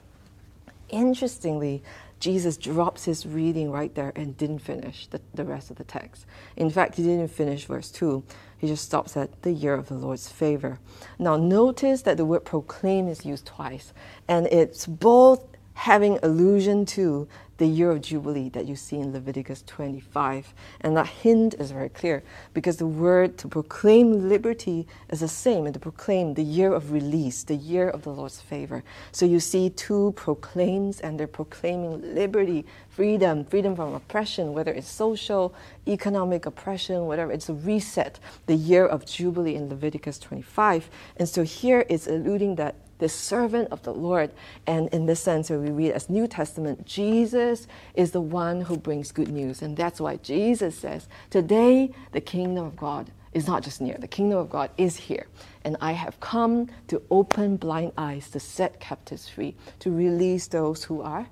Interestingly, 0.89 1.83
Jesus 2.19 2.57
drops 2.57 3.05
his 3.05 3.25
reading 3.25 3.71
right 3.71 3.93
there 3.93 4.11
and 4.15 4.37
didn't 4.37 4.59
finish 4.59 5.07
the, 5.07 5.21
the 5.33 5.43
rest 5.43 5.69
of 5.69 5.77
the 5.77 5.83
text. 5.83 6.25
In 6.55 6.69
fact, 6.69 6.95
he 6.95 7.03
didn't 7.03 7.27
finish 7.27 7.65
verse 7.65 7.91
2. 7.91 8.23
He 8.57 8.67
just 8.67 8.85
stops 8.85 9.17
at 9.17 9.41
the 9.43 9.51
year 9.51 9.73
of 9.73 9.89
the 9.89 9.95
Lord's 9.95 10.29
favor. 10.29 10.79
Now, 11.19 11.35
notice 11.37 12.01
that 12.03 12.17
the 12.17 12.25
word 12.25 12.45
proclaim 12.45 13.07
is 13.07 13.25
used 13.25 13.45
twice, 13.45 13.93
and 14.27 14.47
it's 14.47 14.87
both 14.87 15.43
having 15.75 16.17
allusion 16.23 16.85
to 16.85 17.27
the 17.57 17.67
year 17.67 17.91
of 17.91 18.01
Jubilee 18.01 18.49
that 18.49 18.65
you 18.65 18.75
see 18.75 18.97
in 18.97 19.13
Leviticus 19.13 19.63
25. 19.65 20.53
And 20.81 20.97
that 20.97 21.07
hint 21.07 21.55
is 21.55 21.71
very 21.71 21.89
clear 21.89 22.23
because 22.53 22.77
the 22.77 22.87
word 22.87 23.37
to 23.39 23.47
proclaim 23.47 24.29
liberty 24.29 24.87
is 25.09 25.21
the 25.21 25.27
same, 25.27 25.65
and 25.65 25.73
to 25.73 25.79
proclaim 25.79 26.33
the 26.33 26.43
year 26.43 26.73
of 26.73 26.91
release, 26.91 27.43
the 27.43 27.55
year 27.55 27.89
of 27.89 28.03
the 28.03 28.11
Lord's 28.11 28.41
favor. 28.41 28.83
So 29.11 29.25
you 29.25 29.39
see 29.39 29.69
two 29.69 30.13
proclaims, 30.15 30.99
and 30.99 31.19
they're 31.19 31.27
proclaiming 31.27 32.15
liberty, 32.15 32.65
freedom, 32.95 33.43
freedom 33.43 33.75
from 33.75 33.93
oppression, 33.93 34.53
whether 34.53 34.71
it's 34.71 34.89
social, 34.89 35.53
economic 35.85 36.45
oppression, 36.45 37.05
whatever. 37.05 37.31
It's 37.31 37.49
a 37.49 37.53
reset, 37.53 38.19
the 38.45 38.55
year 38.55 38.85
of 38.85 39.05
Jubilee 39.05 39.55
in 39.55 39.67
Leviticus 39.67 40.17
25. 40.19 40.89
And 41.17 41.27
so 41.27 41.43
here 41.43 41.85
it's 41.89 42.07
alluding 42.07 42.55
that 42.55 42.75
the 42.99 43.09
servant 43.09 43.67
of 43.71 43.83
the 43.83 43.93
Lord. 43.93 44.31
And 44.65 44.87
in 44.89 45.05
this 45.07 45.19
sense, 45.19 45.49
when 45.49 45.63
we 45.63 45.71
read 45.71 45.91
as 45.91 46.09
New 46.09 46.25
Testament, 46.25 46.85
Jesus 46.85 47.67
is 47.95 48.11
the 48.11 48.21
one 48.21 48.61
who 48.61 48.77
brings 48.77 49.11
good 49.11 49.27
news. 49.27 49.61
And 49.61 49.75
that's 49.75 49.99
why 49.99 50.15
Jesus 50.17 50.77
says, 50.77 51.09
Today 51.29 51.91
the 52.13 52.21
kingdom 52.21 52.65
of 52.65 52.77
God 52.77 53.11
is 53.33 53.45
not 53.45 53.63
just 53.63 53.81
near, 53.81 53.97
the 53.99 54.07
kingdom 54.07 54.39
of 54.39 54.49
God 54.49 54.69
is 54.77 54.95
here. 54.95 55.27
And 55.65 55.75
I 55.81 55.91
have 55.91 56.17
come 56.21 56.69
to 56.87 57.01
open 57.11 57.57
blind 57.57 57.91
eyes, 57.97 58.29
to 58.29 58.39
set 58.39 58.79
captives 58.79 59.27
free, 59.27 59.53
to 59.79 59.91
release 59.91 60.47
those 60.47 60.85
who 60.85 61.01
are 61.01 61.27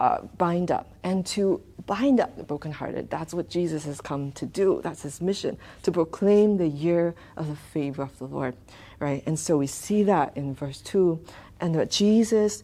uh, 0.00 0.22
bind 0.36 0.70
up 0.70 0.92
and 1.02 1.24
to 1.26 1.60
bind 1.86 2.20
up 2.20 2.36
the 2.36 2.44
brokenhearted. 2.44 3.10
That's 3.10 3.32
what 3.32 3.48
Jesus 3.48 3.84
has 3.84 4.00
come 4.00 4.32
to 4.32 4.46
do. 4.46 4.80
That's 4.82 5.02
his 5.02 5.20
mission 5.20 5.56
to 5.82 5.92
proclaim 5.92 6.58
the 6.58 6.68
year 6.68 7.14
of 7.36 7.48
the 7.48 7.56
favor 7.56 8.02
of 8.02 8.18
the 8.18 8.26
Lord, 8.26 8.54
right? 9.00 9.22
And 9.26 9.38
so 9.38 9.56
we 9.56 9.66
see 9.66 10.02
that 10.04 10.36
in 10.36 10.54
verse 10.54 10.80
2 10.80 11.18
and 11.60 11.74
that 11.74 11.90
Jesus 11.90 12.62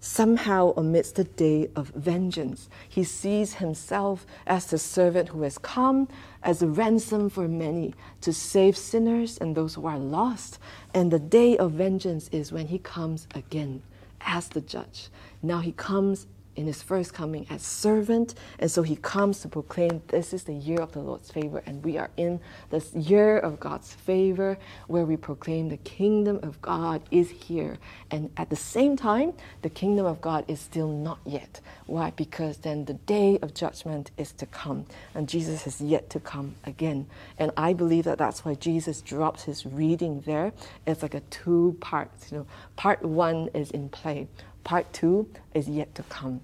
somehow 0.00 0.72
amidst 0.76 1.16
the 1.16 1.24
day 1.24 1.68
of 1.76 1.88
vengeance. 1.88 2.68
He 2.88 3.04
sees 3.04 3.54
himself 3.54 4.26
as 4.46 4.66
the 4.66 4.78
servant 4.78 5.28
who 5.28 5.42
has 5.42 5.58
come 5.58 6.08
as 6.42 6.62
a 6.62 6.66
ransom 6.66 7.28
for 7.28 7.46
many 7.46 7.94
to 8.22 8.32
save 8.32 8.76
sinners 8.76 9.36
and 9.38 9.54
those 9.54 9.74
who 9.74 9.86
are 9.86 9.98
lost. 9.98 10.58
And 10.94 11.10
the 11.10 11.18
day 11.18 11.58
of 11.58 11.72
vengeance 11.72 12.28
is 12.32 12.50
when 12.50 12.68
he 12.68 12.78
comes 12.78 13.28
again 13.34 13.82
as 14.22 14.48
the 14.48 14.62
judge. 14.62 15.08
Now 15.42 15.60
he 15.60 15.72
comes 15.72 16.26
in 16.56 16.66
his 16.66 16.82
first 16.82 17.14
coming 17.14 17.46
as 17.50 17.62
servant. 17.62 18.34
And 18.58 18.70
so 18.70 18.82
he 18.82 18.96
comes 18.96 19.40
to 19.40 19.48
proclaim 19.48 20.02
this 20.08 20.32
is 20.32 20.44
the 20.44 20.54
year 20.54 20.80
of 20.80 20.92
the 20.92 21.00
Lord's 21.00 21.30
favor. 21.30 21.62
And 21.66 21.84
we 21.84 21.98
are 21.98 22.10
in 22.16 22.40
this 22.70 22.92
year 22.94 23.38
of 23.38 23.60
God's 23.60 23.92
favor 23.92 24.58
where 24.86 25.04
we 25.04 25.16
proclaim 25.16 25.68
the 25.68 25.76
kingdom 25.78 26.40
of 26.42 26.60
God 26.62 27.02
is 27.10 27.30
here. 27.30 27.78
And 28.10 28.30
at 28.36 28.50
the 28.50 28.56
same 28.56 28.96
time, 28.96 29.32
the 29.62 29.70
kingdom 29.70 30.06
of 30.06 30.20
God 30.20 30.44
is 30.48 30.60
still 30.60 30.88
not 30.88 31.18
yet. 31.24 31.60
Why? 31.86 32.10
Because 32.10 32.58
then 32.58 32.84
the 32.84 32.94
day 32.94 33.38
of 33.42 33.54
judgment 33.54 34.10
is 34.16 34.32
to 34.32 34.46
come. 34.46 34.86
And 35.14 35.28
Jesus 35.28 35.66
is 35.66 35.80
yet 35.80 36.10
to 36.10 36.20
come 36.20 36.54
again. 36.64 37.06
And 37.38 37.52
I 37.56 37.72
believe 37.72 38.04
that 38.04 38.18
that's 38.18 38.44
why 38.44 38.54
Jesus 38.54 39.00
drops 39.00 39.44
his 39.44 39.64
reading 39.66 40.22
there. 40.26 40.52
It's 40.86 41.02
like 41.02 41.14
a 41.14 41.20
two 41.30 41.76
parts. 41.80 42.30
You 42.32 42.38
know, 42.38 42.46
part 42.76 43.02
one 43.02 43.48
is 43.54 43.70
in 43.70 43.88
play 43.88 44.28
Part 44.64 44.92
two 44.92 45.28
is 45.54 45.68
yet 45.68 45.94
to 45.96 46.02
come. 46.04 46.40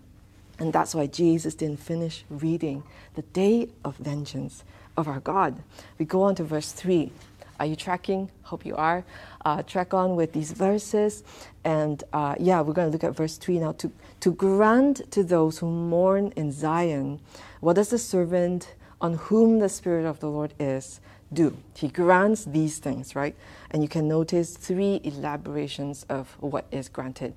And 0.58 0.72
that's 0.72 0.94
why 0.94 1.06
Jesus 1.06 1.54
didn't 1.54 1.80
finish 1.80 2.24
reading 2.30 2.82
the 3.14 3.22
day 3.22 3.68
of 3.84 3.96
vengeance 3.96 4.64
of 4.96 5.08
our 5.08 5.20
God. 5.20 5.62
We 5.98 6.06
go 6.06 6.22
on 6.22 6.34
to 6.36 6.44
verse 6.44 6.72
3. 6.72 7.12
Are 7.58 7.66
you 7.66 7.76
tracking? 7.76 8.30
Hope 8.42 8.66
you 8.66 8.76
are. 8.76 9.04
Uh, 9.44 9.62
track 9.62 9.94
on 9.94 10.16
with 10.16 10.32
these 10.32 10.52
verses. 10.52 11.24
And 11.64 12.02
uh, 12.12 12.34
yeah, 12.38 12.60
we're 12.60 12.74
going 12.74 12.88
to 12.88 12.92
look 12.92 13.04
at 13.04 13.14
verse 13.14 13.36
3 13.36 13.58
now. 13.58 13.72
To, 13.72 13.90
to 14.20 14.32
grant 14.32 15.10
to 15.12 15.22
those 15.22 15.58
who 15.58 15.66
mourn 15.66 16.32
in 16.36 16.52
Zion, 16.52 17.20
what 17.60 17.74
does 17.74 17.90
the 17.90 17.98
servant 17.98 18.74
on 19.00 19.14
whom 19.14 19.58
the 19.58 19.68
Spirit 19.68 20.06
of 20.06 20.20
the 20.20 20.28
Lord 20.28 20.54
is 20.58 21.00
do? 21.32 21.56
He 21.74 21.88
grants 21.88 22.44
these 22.44 22.78
things, 22.78 23.14
right? 23.14 23.34
And 23.70 23.82
you 23.82 23.88
can 23.88 24.08
notice 24.08 24.56
three 24.56 25.00
elaborations 25.04 26.04
of 26.08 26.36
what 26.40 26.66
is 26.70 26.88
granted 26.88 27.34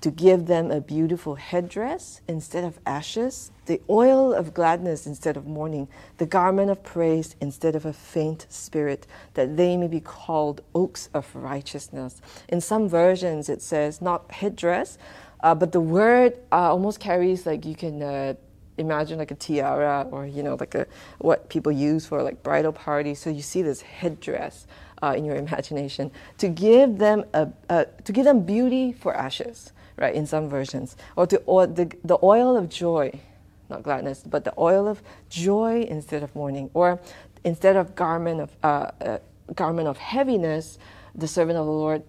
to 0.00 0.10
give 0.10 0.46
them 0.46 0.70
a 0.70 0.80
beautiful 0.80 1.34
headdress 1.34 2.20
instead 2.28 2.62
of 2.64 2.78
ashes, 2.86 3.50
the 3.66 3.80
oil 3.90 4.32
of 4.32 4.54
gladness 4.54 5.06
instead 5.06 5.36
of 5.36 5.46
mourning, 5.46 5.88
the 6.18 6.26
garment 6.26 6.70
of 6.70 6.82
praise 6.84 7.34
instead 7.40 7.74
of 7.74 7.84
a 7.84 7.92
faint 7.92 8.46
spirit, 8.48 9.06
that 9.34 9.56
they 9.56 9.76
may 9.76 9.88
be 9.88 10.00
called 10.00 10.60
oaks 10.74 11.08
of 11.14 11.34
righteousness. 11.34 12.20
In 12.48 12.60
some 12.60 12.88
versions, 12.88 13.48
it 13.48 13.60
says 13.60 14.00
not 14.00 14.30
headdress, 14.30 14.98
uh, 15.40 15.54
but 15.54 15.72
the 15.72 15.80
word 15.80 16.34
uh, 16.52 16.70
almost 16.70 17.00
carries 17.00 17.46
like 17.46 17.64
you 17.64 17.74
can. 17.74 18.02
Uh, 18.02 18.34
imagine 18.78 19.18
like 19.18 19.32
a 19.32 19.34
tiara 19.34 20.06
or 20.12 20.24
you 20.24 20.40
know 20.40 20.54
like 20.54 20.76
a 20.76 20.86
what 21.18 21.48
people 21.48 21.72
use 21.72 22.06
for 22.06 22.22
like 22.22 22.40
bridal 22.44 22.70
parties 22.72 23.18
so 23.18 23.28
you 23.28 23.42
see 23.42 23.60
this 23.60 23.80
headdress 23.80 24.68
uh, 25.02 25.14
in 25.16 25.24
your 25.24 25.34
imagination 25.34 26.12
to 26.38 26.48
give 26.48 26.96
them 26.98 27.24
a, 27.34 27.48
a, 27.68 27.86
to 28.04 28.12
give 28.12 28.24
them 28.24 28.40
beauty 28.44 28.92
for 28.92 29.12
ashes 29.16 29.72
right, 29.98 30.14
in 30.14 30.26
some 30.26 30.48
versions. 30.48 30.96
Or, 31.16 31.26
to, 31.26 31.38
or 31.46 31.66
the, 31.66 31.90
the 32.04 32.18
oil 32.22 32.56
of 32.56 32.68
joy, 32.68 33.20
not 33.68 33.82
gladness, 33.82 34.22
but 34.24 34.44
the 34.44 34.54
oil 34.58 34.88
of 34.88 35.02
joy 35.28 35.86
instead 35.88 36.22
of 36.22 36.34
mourning. 36.34 36.70
Or 36.74 37.00
instead 37.44 37.76
of 37.76 37.94
garment 37.94 38.40
of, 38.40 38.56
uh, 38.62 38.90
uh, 39.00 39.18
garment 39.54 39.88
of 39.88 39.98
heaviness, 39.98 40.78
the 41.14 41.28
servant 41.28 41.58
of 41.58 41.66
the 41.66 41.72
Lord 41.72 42.02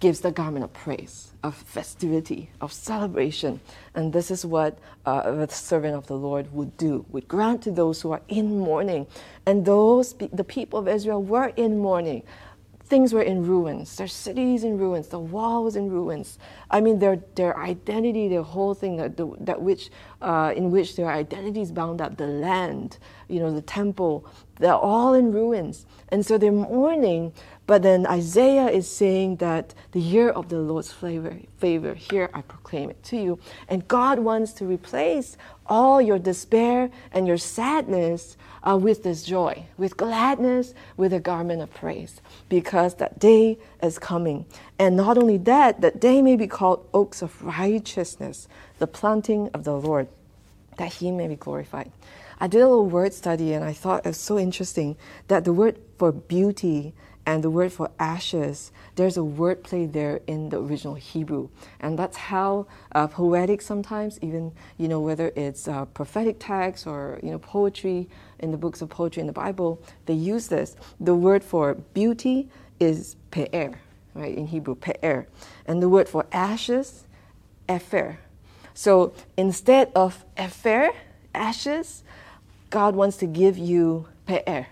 gives 0.00 0.20
the 0.20 0.32
garment 0.32 0.64
of 0.64 0.72
praise, 0.72 1.32
of 1.42 1.54
festivity, 1.54 2.48
of 2.60 2.72
celebration. 2.72 3.60
And 3.94 4.12
this 4.12 4.30
is 4.30 4.46
what 4.46 4.78
uh, 5.04 5.30
the 5.30 5.48
servant 5.48 5.94
of 5.94 6.06
the 6.06 6.16
Lord 6.16 6.52
would 6.54 6.76
do, 6.78 7.04
would 7.10 7.28
grant 7.28 7.62
to 7.62 7.70
those 7.70 8.00
who 8.00 8.10
are 8.10 8.22
in 8.28 8.58
mourning. 8.58 9.06
And 9.44 9.66
those, 9.66 10.14
the 10.14 10.44
people 10.44 10.78
of 10.78 10.88
Israel 10.88 11.22
were 11.22 11.48
in 11.56 11.78
mourning 11.78 12.22
things 12.90 13.14
were 13.14 13.22
in 13.22 13.46
ruins. 13.46 13.96
Their 13.96 14.08
cities 14.08 14.64
in 14.64 14.76
ruins. 14.76 15.08
The 15.08 15.20
wall 15.20 15.64
was 15.64 15.76
in 15.76 15.88
ruins. 15.88 16.38
I 16.70 16.80
mean, 16.80 16.98
their 16.98 17.22
their 17.36 17.56
identity, 17.58 18.28
their 18.28 18.42
whole 18.42 18.74
thing, 18.74 18.96
that, 18.96 19.16
that 19.46 19.62
which 19.62 19.90
uh, 20.20 20.52
in 20.54 20.70
which 20.70 20.96
their 20.96 21.10
identity 21.10 21.62
is 21.62 21.72
bound 21.72 22.02
up, 22.02 22.16
the 22.16 22.26
land, 22.26 22.98
you 23.28 23.40
know, 23.40 23.52
the 23.52 23.62
temple, 23.62 24.26
they're 24.60 24.74
all 24.74 25.14
in 25.14 25.32
ruins. 25.32 25.86
And 26.10 26.24
so 26.24 26.38
they're 26.38 26.52
mourning. 26.52 27.32
But 27.66 27.82
then 27.82 28.06
Isaiah 28.06 28.68
is 28.68 28.90
saying 28.90 29.36
that 29.36 29.74
the 29.92 30.00
year 30.00 30.30
of 30.30 30.48
the 30.48 30.58
Lord's 30.58 30.92
favor, 30.92 31.36
favor, 31.58 31.94
here 31.94 32.30
I 32.34 32.42
proclaim 32.42 32.90
it 32.90 33.02
to 33.04 33.16
you. 33.16 33.38
And 33.68 33.88
God 33.88 34.18
wants 34.18 34.52
to 34.54 34.66
replace 34.66 35.36
all 35.66 36.02
your 36.02 36.18
despair 36.18 36.90
and 37.12 37.26
your 37.26 37.38
sadness 37.38 38.36
uh, 38.62 38.76
with 38.76 39.02
this 39.02 39.22
joy, 39.22 39.64
with 39.78 39.96
gladness, 39.96 40.74
with 40.96 41.12
a 41.12 41.20
garment 41.20 41.62
of 41.62 41.72
praise, 41.72 42.20
because 42.48 42.96
that 42.96 43.18
day 43.18 43.56
is 43.82 43.98
coming. 43.98 44.44
And 44.78 44.96
not 44.96 45.16
only 45.16 45.38
that, 45.38 45.80
that 45.80 46.00
day 46.00 46.20
may 46.20 46.36
be 46.36 46.46
called 46.46 46.86
oaks 46.92 47.22
of 47.22 47.42
righteousness, 47.42 48.48
the 48.78 48.86
planting 48.86 49.48
of 49.54 49.64
the 49.64 49.74
Lord, 49.74 50.08
that 50.76 50.94
he 50.94 51.10
may 51.10 51.28
be 51.28 51.36
glorified. 51.36 51.90
I 52.40 52.46
did 52.46 52.62
a 52.62 52.68
little 52.68 52.88
word 52.88 53.12
study 53.12 53.52
and 53.52 53.62
I 53.62 53.74
thought 53.74 54.06
it 54.06 54.08
was 54.08 54.16
so 54.16 54.38
interesting 54.38 54.96
that 55.28 55.44
the 55.44 55.52
word 55.52 55.78
for 55.98 56.10
beauty 56.10 56.94
and 57.26 57.44
the 57.44 57.50
word 57.50 57.70
for 57.70 57.90
ashes, 57.98 58.72
there's 58.96 59.18
a 59.18 59.22
word 59.22 59.62
play 59.62 59.84
there 59.84 60.20
in 60.26 60.48
the 60.48 60.60
original 60.60 60.94
Hebrew. 60.94 61.50
And 61.78 61.98
that's 61.98 62.16
how 62.16 62.66
uh, 62.92 63.08
poetic 63.08 63.60
sometimes, 63.60 64.18
even, 64.22 64.52
you 64.78 64.88
know, 64.88 65.00
whether 65.00 65.30
it's 65.36 65.68
uh, 65.68 65.84
prophetic 65.84 66.36
texts 66.38 66.86
or, 66.86 67.20
you 67.22 67.30
know, 67.30 67.38
poetry 67.38 68.08
in 68.38 68.50
the 68.50 68.56
books 68.56 68.80
of 68.80 68.88
poetry 68.88 69.20
in 69.20 69.26
the 69.26 69.34
Bible, 69.34 69.82
they 70.06 70.14
use 70.14 70.48
this. 70.48 70.76
The 70.98 71.14
word 71.14 71.44
for 71.44 71.74
beauty 71.74 72.48
is 72.80 73.16
pe'er, 73.30 73.78
right, 74.14 74.34
in 74.34 74.46
Hebrew, 74.46 74.74
pe'er. 74.74 75.26
And 75.66 75.82
the 75.82 75.90
word 75.90 76.08
for 76.08 76.24
ashes, 76.32 77.04
efer. 77.68 78.18
So 78.72 79.12
instead 79.36 79.92
of 79.94 80.24
efer, 80.38 80.90
ashes, 81.34 82.02
God 82.70 82.94
wants 82.94 83.16
to 83.18 83.26
give 83.26 83.58
you 83.58 84.08
pe'er 84.26 84.66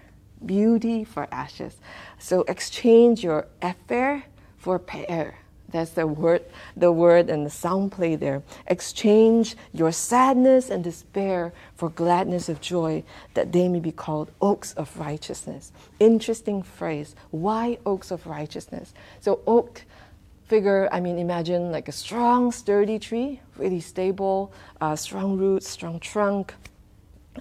beauty 0.44 1.04
for 1.04 1.26
ashes. 1.32 1.76
So 2.18 2.42
exchange 2.42 3.22
your 3.22 3.46
efer 3.62 4.22
for 4.56 4.78
pe'er. 4.78 5.34
That's 5.70 5.90
the 5.90 6.06
word, 6.06 6.44
the 6.76 6.90
word 6.90 7.28
and 7.28 7.44
the 7.44 7.50
sound 7.50 7.92
play 7.92 8.16
there. 8.16 8.42
Exchange 8.68 9.54
your 9.72 9.92
sadness 9.92 10.70
and 10.70 10.82
despair 10.82 11.52
for 11.74 11.90
gladness 11.90 12.48
of 12.48 12.62
joy, 12.62 13.04
that 13.34 13.52
they 13.52 13.68
may 13.68 13.80
be 13.80 13.92
called 13.92 14.30
oaks 14.40 14.72
of 14.74 14.98
righteousness. 14.98 15.72
Interesting 16.00 16.62
phrase. 16.62 17.14
Why 17.30 17.78
oaks 17.84 18.10
of 18.10 18.26
righteousness? 18.26 18.94
So 19.20 19.40
oak 19.46 19.84
figure, 20.46 20.88
I 20.90 21.00
mean, 21.00 21.18
imagine 21.18 21.70
like 21.70 21.88
a 21.88 21.92
strong, 21.92 22.50
sturdy 22.50 22.98
tree, 22.98 23.40
really 23.58 23.80
stable, 23.80 24.50
uh, 24.80 24.96
strong 24.96 25.36
roots, 25.36 25.68
strong 25.68 26.00
trunk. 26.00 26.54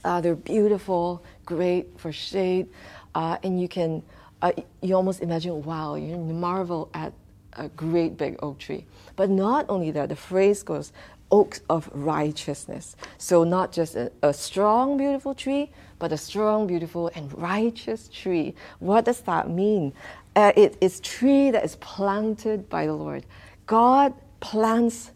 Uh, 0.03 0.21
they're 0.21 0.35
beautiful, 0.35 1.23
great 1.45 1.99
for 1.99 2.11
shade, 2.11 2.67
uh, 3.15 3.37
and 3.43 3.61
you 3.61 3.67
can 3.67 4.03
uh, 4.41 4.51
you 4.81 4.95
almost 4.95 5.21
imagine, 5.21 5.63
wow, 5.63 5.95
you 5.95 6.17
marvel 6.17 6.89
at 6.93 7.13
a 7.53 7.69
great 7.69 8.17
big 8.17 8.37
oak 8.43 8.59
tree. 8.59 8.85
But 9.15 9.29
not 9.29 9.65
only 9.69 9.91
that, 9.91 10.09
the 10.09 10.15
phrase 10.15 10.61
goes, 10.63 10.91
oaks 11.31 11.61
of 11.69 11.89
righteousness. 11.93 12.95
So 13.17 13.43
not 13.43 13.71
just 13.71 13.95
a, 13.95 14.11
a, 14.21 14.33
strong, 14.33 14.97
beautiful 14.97 15.33
tree, 15.33 15.71
but 15.99 16.11
a 16.11 16.17
strong, 16.17 16.67
beautiful, 16.67 17.09
and 17.15 17.35
righteous 17.37 18.07
tree. 18.09 18.53
What 18.79 19.05
does 19.05 19.21
that 19.21 19.49
mean? 19.49 19.93
Uh, 20.35 20.53
it 20.55 20.77
is 20.79 20.99
tree 20.99 21.51
that 21.51 21.65
is 21.65 21.75
planted 21.77 22.69
by 22.69 22.85
the 22.85 22.93
Lord. 22.93 23.25
God 23.65 24.13
plants 24.39 25.11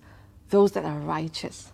those 0.49 0.71
that 0.73 0.83
are 0.83 0.99
righteous, 0.99 1.71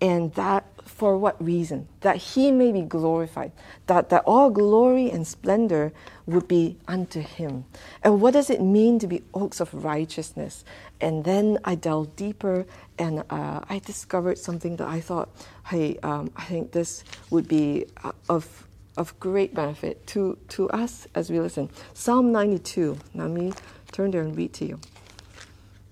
and 0.00 0.32
that 0.34 0.64
for 0.84 1.16
what 1.18 1.42
reason? 1.42 1.88
That 2.00 2.16
he 2.16 2.50
may 2.50 2.72
be 2.72 2.82
glorified, 2.82 3.52
that, 3.86 4.10
that 4.10 4.22
all 4.26 4.50
glory 4.50 5.10
and 5.10 5.26
splendor 5.26 5.92
would 6.26 6.48
be 6.48 6.76
unto 6.88 7.20
him. 7.20 7.64
And 8.02 8.20
what 8.20 8.32
does 8.34 8.50
it 8.50 8.60
mean 8.60 8.98
to 9.00 9.06
be 9.06 9.22
oaks 9.34 9.60
of 9.60 9.84
righteousness? 9.84 10.64
And 11.00 11.24
then 11.24 11.58
I 11.64 11.74
delved 11.74 12.16
deeper 12.16 12.66
and 12.98 13.24
uh, 13.30 13.60
I 13.68 13.80
discovered 13.84 14.38
something 14.38 14.76
that 14.76 14.88
I 14.88 15.00
thought, 15.00 15.28
hey, 15.66 15.98
um, 16.02 16.30
I 16.36 16.44
think 16.44 16.72
this 16.72 17.04
would 17.30 17.48
be 17.48 17.86
uh, 18.02 18.12
of, 18.28 18.66
of 18.96 19.18
great 19.20 19.54
benefit 19.54 20.06
to, 20.08 20.38
to 20.50 20.68
us 20.70 21.06
as 21.14 21.30
we 21.30 21.40
listen. 21.40 21.70
Psalm 21.92 22.32
92. 22.32 22.98
Let 23.14 23.30
me 23.30 23.52
turn 23.92 24.10
there 24.12 24.22
and 24.22 24.36
read 24.36 24.52
to 24.54 24.66
you. 24.66 24.80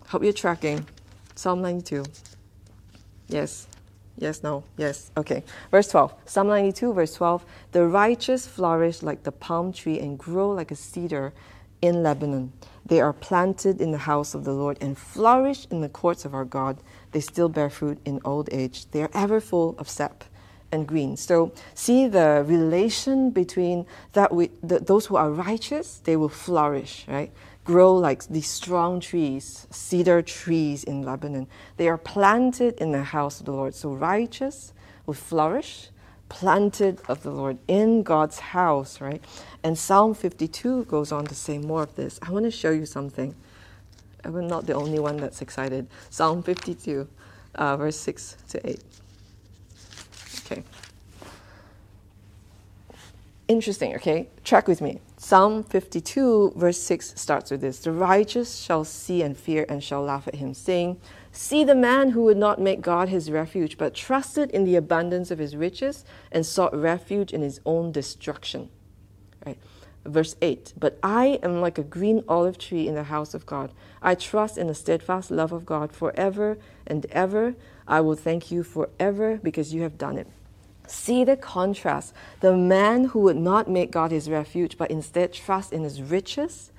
Hope 0.08 0.22
you're 0.22 0.32
tracking. 0.32 0.86
Psalm 1.34 1.62
92. 1.62 2.04
Yes. 3.28 3.66
Yes, 4.18 4.42
no, 4.42 4.64
yes. 4.76 5.10
Okay. 5.16 5.42
Verse 5.70 5.88
12. 5.88 6.14
Psalm 6.26 6.48
92, 6.48 6.92
verse 6.92 7.14
12. 7.14 7.44
The 7.72 7.86
righteous 7.86 8.46
flourish 8.46 9.02
like 9.02 9.22
the 9.22 9.32
palm 9.32 9.72
tree 9.72 9.98
and 9.98 10.18
grow 10.18 10.50
like 10.50 10.70
a 10.70 10.76
cedar 10.76 11.32
in 11.80 12.02
Lebanon. 12.02 12.52
They 12.86 13.00
are 13.00 13.12
planted 13.12 13.80
in 13.80 13.90
the 13.90 13.98
house 13.98 14.34
of 14.34 14.44
the 14.44 14.52
Lord 14.52 14.78
and 14.80 14.96
flourish 14.96 15.66
in 15.70 15.80
the 15.80 15.88
courts 15.88 16.24
of 16.24 16.34
our 16.34 16.44
God. 16.44 16.78
They 17.12 17.20
still 17.20 17.48
bear 17.48 17.70
fruit 17.70 17.98
in 18.04 18.20
old 18.24 18.48
age. 18.52 18.90
They 18.90 19.02
are 19.02 19.10
ever 19.14 19.40
full 19.40 19.74
of 19.78 19.88
sap 19.88 20.24
and 20.72 20.86
green. 20.86 21.16
So 21.16 21.52
see 21.74 22.08
the 22.08 22.44
relation 22.46 23.30
between 23.30 23.86
that 24.14 24.34
we, 24.34 24.50
the, 24.62 24.78
those 24.80 25.06
who 25.06 25.16
are 25.16 25.30
righteous, 25.30 26.00
they 26.04 26.16
will 26.16 26.28
flourish, 26.28 27.04
right? 27.08 27.32
Grow 27.64 27.94
like 27.94 28.26
these 28.26 28.48
strong 28.48 28.98
trees, 28.98 29.66
cedar 29.70 30.20
trees 30.22 30.82
in 30.82 31.02
Lebanon. 31.02 31.46
They 31.76 31.88
are 31.88 31.98
planted 31.98 32.78
in 32.80 32.90
the 32.90 33.04
house 33.04 33.38
of 33.38 33.46
the 33.46 33.52
Lord. 33.52 33.74
So 33.74 33.92
righteous 33.92 34.72
will 35.06 35.14
flourish, 35.14 35.88
planted 36.28 37.00
of 37.08 37.22
the 37.22 37.30
Lord 37.30 37.58
in 37.68 38.02
God's 38.02 38.40
house, 38.40 39.00
right? 39.00 39.22
And 39.62 39.78
Psalm 39.78 40.14
52 40.14 40.84
goes 40.86 41.12
on 41.12 41.24
to 41.26 41.34
say 41.34 41.58
more 41.58 41.84
of 41.84 41.94
this. 41.94 42.18
I 42.20 42.30
want 42.32 42.46
to 42.46 42.50
show 42.50 42.70
you 42.70 42.86
something. 42.86 43.34
I'm 44.24 44.46
not 44.48 44.66
the 44.66 44.74
only 44.74 44.98
one 44.98 45.16
that's 45.16 45.42
excited. 45.42 45.86
Psalm 46.10 46.42
52, 46.42 47.08
uh, 47.54 47.76
verse 47.76 47.96
6 47.96 48.36
to 48.48 48.68
8. 48.68 48.80
Okay. 50.46 50.64
Interesting, 53.48 53.94
okay? 53.96 54.28
Track 54.44 54.66
with 54.66 54.80
me. 54.80 55.00
Psalm 55.24 55.62
52, 55.62 56.54
verse 56.56 56.78
6 56.82 57.12
starts 57.14 57.52
with 57.52 57.60
this 57.60 57.78
The 57.78 57.92
righteous 57.92 58.56
shall 58.56 58.82
see 58.82 59.22
and 59.22 59.38
fear 59.38 59.64
and 59.68 59.82
shall 59.82 60.02
laugh 60.02 60.26
at 60.26 60.34
him, 60.34 60.52
saying, 60.52 61.00
See 61.30 61.62
the 61.62 61.76
man 61.76 62.10
who 62.10 62.24
would 62.24 62.36
not 62.36 62.60
make 62.60 62.80
God 62.80 63.08
his 63.08 63.30
refuge, 63.30 63.78
but 63.78 63.94
trusted 63.94 64.50
in 64.50 64.64
the 64.64 64.74
abundance 64.74 65.30
of 65.30 65.38
his 65.38 65.54
riches 65.54 66.04
and 66.32 66.44
sought 66.44 66.74
refuge 66.74 67.32
in 67.32 67.40
his 67.40 67.60
own 67.64 67.92
destruction. 67.92 68.68
Right? 69.46 69.58
Verse 70.04 70.34
8 70.42 70.74
But 70.76 70.98
I 71.04 71.38
am 71.40 71.60
like 71.60 71.78
a 71.78 71.84
green 71.84 72.24
olive 72.26 72.58
tree 72.58 72.88
in 72.88 72.96
the 72.96 73.04
house 73.04 73.32
of 73.32 73.46
God. 73.46 73.72
I 74.02 74.16
trust 74.16 74.58
in 74.58 74.66
the 74.66 74.74
steadfast 74.74 75.30
love 75.30 75.52
of 75.52 75.64
God 75.64 75.92
forever 75.92 76.58
and 76.84 77.06
ever. 77.12 77.54
I 77.86 78.00
will 78.00 78.16
thank 78.16 78.50
you 78.50 78.64
forever 78.64 79.38
because 79.40 79.72
you 79.72 79.82
have 79.82 79.96
done 79.96 80.18
it. 80.18 80.26
See 80.86 81.24
the 81.24 81.36
contrast. 81.36 82.14
The 82.40 82.56
man 82.56 83.04
who 83.04 83.20
would 83.20 83.36
not 83.36 83.68
make 83.68 83.90
God 83.90 84.10
his 84.10 84.28
refuge, 84.28 84.76
but 84.76 84.90
instead 84.90 85.32
trust 85.32 85.72
in 85.72 85.82
his 85.82 86.02
riches, 86.02 86.72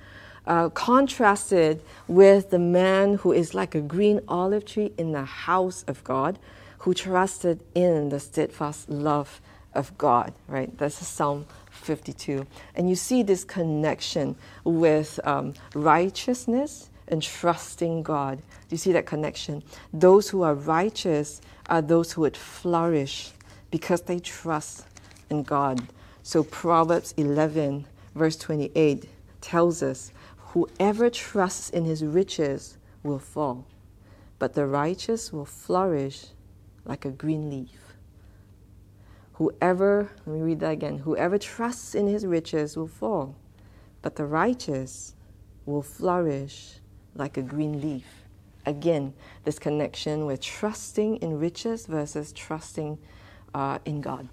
uh, 0.45 0.69
contrasted 0.69 1.81
with 2.07 2.49
the 2.49 2.59
man 2.59 3.15
who 3.15 3.31
is 3.31 3.53
like 3.53 3.75
a 3.75 3.81
green 3.81 4.19
olive 4.27 4.65
tree 4.65 4.91
in 4.97 5.11
the 5.13 5.23
house 5.23 5.83
of 5.87 6.03
God, 6.03 6.37
who 6.79 6.93
trusted 6.93 7.61
in 7.73 8.09
the 8.09 8.19
steadfast 8.19 8.89
love 8.89 9.41
of 9.73 9.97
God, 9.97 10.33
right? 10.47 10.77
That's 10.77 10.95
Psalm 10.95 11.45
52. 11.71 12.45
And 12.75 12.89
you 12.89 12.95
see 12.95 13.23
this 13.23 13.43
connection 13.43 14.35
with 14.63 15.19
um, 15.23 15.53
righteousness 15.73 16.89
and 17.07 17.21
trusting 17.21 18.03
God. 18.03 18.37
Do 18.37 18.43
you 18.71 18.77
see 18.77 18.91
that 18.93 19.05
connection? 19.05 19.63
Those 19.93 20.29
who 20.29 20.41
are 20.43 20.53
righteous 20.53 21.41
are 21.69 21.81
those 21.81 22.11
who 22.11 22.21
would 22.21 22.37
flourish 22.37 23.31
because 23.73 24.03
they 24.03 24.19
trust 24.19 24.85
in 25.31 25.41
God. 25.41 25.81
So 26.21 26.43
Proverbs 26.43 27.11
11, 27.17 27.87
verse 28.13 28.35
28 28.35 29.09
tells 29.41 29.81
us 29.81 30.11
whoever 30.37 31.09
trusts 31.09 31.71
in 31.71 31.83
his 31.83 32.05
riches 32.05 32.77
will 33.01 33.17
fall, 33.17 33.65
but 34.37 34.53
the 34.53 34.67
righteous 34.67 35.33
will 35.33 35.43
flourish 35.45 36.27
like 36.85 37.03
a 37.03 37.09
green 37.09 37.49
leaf. 37.49 37.95
Whoever, 39.33 40.11
let 40.27 40.35
me 40.35 40.41
read 40.43 40.59
that 40.59 40.73
again, 40.73 40.99
whoever 40.99 41.39
trusts 41.39 41.95
in 41.95 42.05
his 42.05 42.27
riches 42.27 42.77
will 42.77 42.85
fall, 42.85 43.35
but 44.03 44.17
the 44.17 44.25
righteous 44.27 45.15
will 45.65 45.81
flourish 45.81 46.75
like 47.15 47.37
a 47.37 47.41
green 47.41 47.81
leaf. 47.81 48.05
Again, 48.67 49.15
this 49.45 49.57
connection 49.57 50.27
with 50.27 50.41
trusting 50.41 51.15
in 51.17 51.39
riches 51.39 51.87
versus 51.87 52.31
trusting 52.31 52.99
uh, 53.53 53.79
in 53.85 54.01
God. 54.01 54.27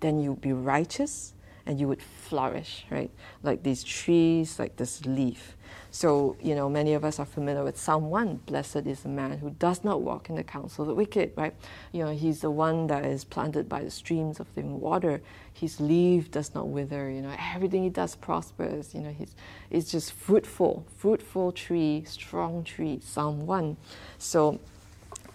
Then 0.00 0.20
you'd 0.20 0.40
be 0.40 0.52
righteous 0.52 1.34
and 1.66 1.78
you 1.78 1.86
would 1.88 2.02
flourish, 2.02 2.84
right? 2.90 3.10
Like 3.42 3.62
these 3.62 3.84
trees, 3.84 4.58
like 4.58 4.76
this 4.76 5.04
leaf. 5.04 5.56
So, 5.92 6.36
you 6.40 6.54
know, 6.54 6.68
many 6.68 6.94
of 6.94 7.04
us 7.04 7.18
are 7.18 7.26
familiar 7.26 7.64
with 7.64 7.78
Psalm 7.78 8.10
1 8.10 8.40
Blessed 8.46 8.86
is 8.86 9.00
the 9.00 9.08
man 9.08 9.38
who 9.38 9.50
does 9.50 9.84
not 9.84 10.00
walk 10.02 10.28
in 10.30 10.36
the 10.36 10.44
counsel 10.44 10.82
of 10.82 10.88
the 10.88 10.94
wicked, 10.94 11.32
right? 11.36 11.54
You 11.92 12.04
know, 12.04 12.12
he's 12.12 12.40
the 12.40 12.50
one 12.50 12.86
that 12.88 13.04
is 13.04 13.24
planted 13.24 13.68
by 13.68 13.82
the 13.82 13.90
streams 13.90 14.40
of 14.40 14.46
living 14.56 14.80
water. 14.80 15.20
His 15.52 15.80
leaf 15.80 16.30
does 16.30 16.54
not 16.54 16.68
wither, 16.68 17.10
you 17.10 17.22
know, 17.22 17.34
everything 17.54 17.82
he 17.82 17.90
does 17.90 18.14
prospers. 18.14 18.94
You 18.94 19.00
know, 19.00 19.10
he's, 19.10 19.34
he's 19.68 19.90
just 19.90 20.12
fruitful, 20.12 20.86
fruitful 20.96 21.52
tree, 21.52 22.04
strong 22.06 22.64
tree, 22.64 23.00
Psalm 23.02 23.46
1. 23.46 23.76
So, 24.18 24.60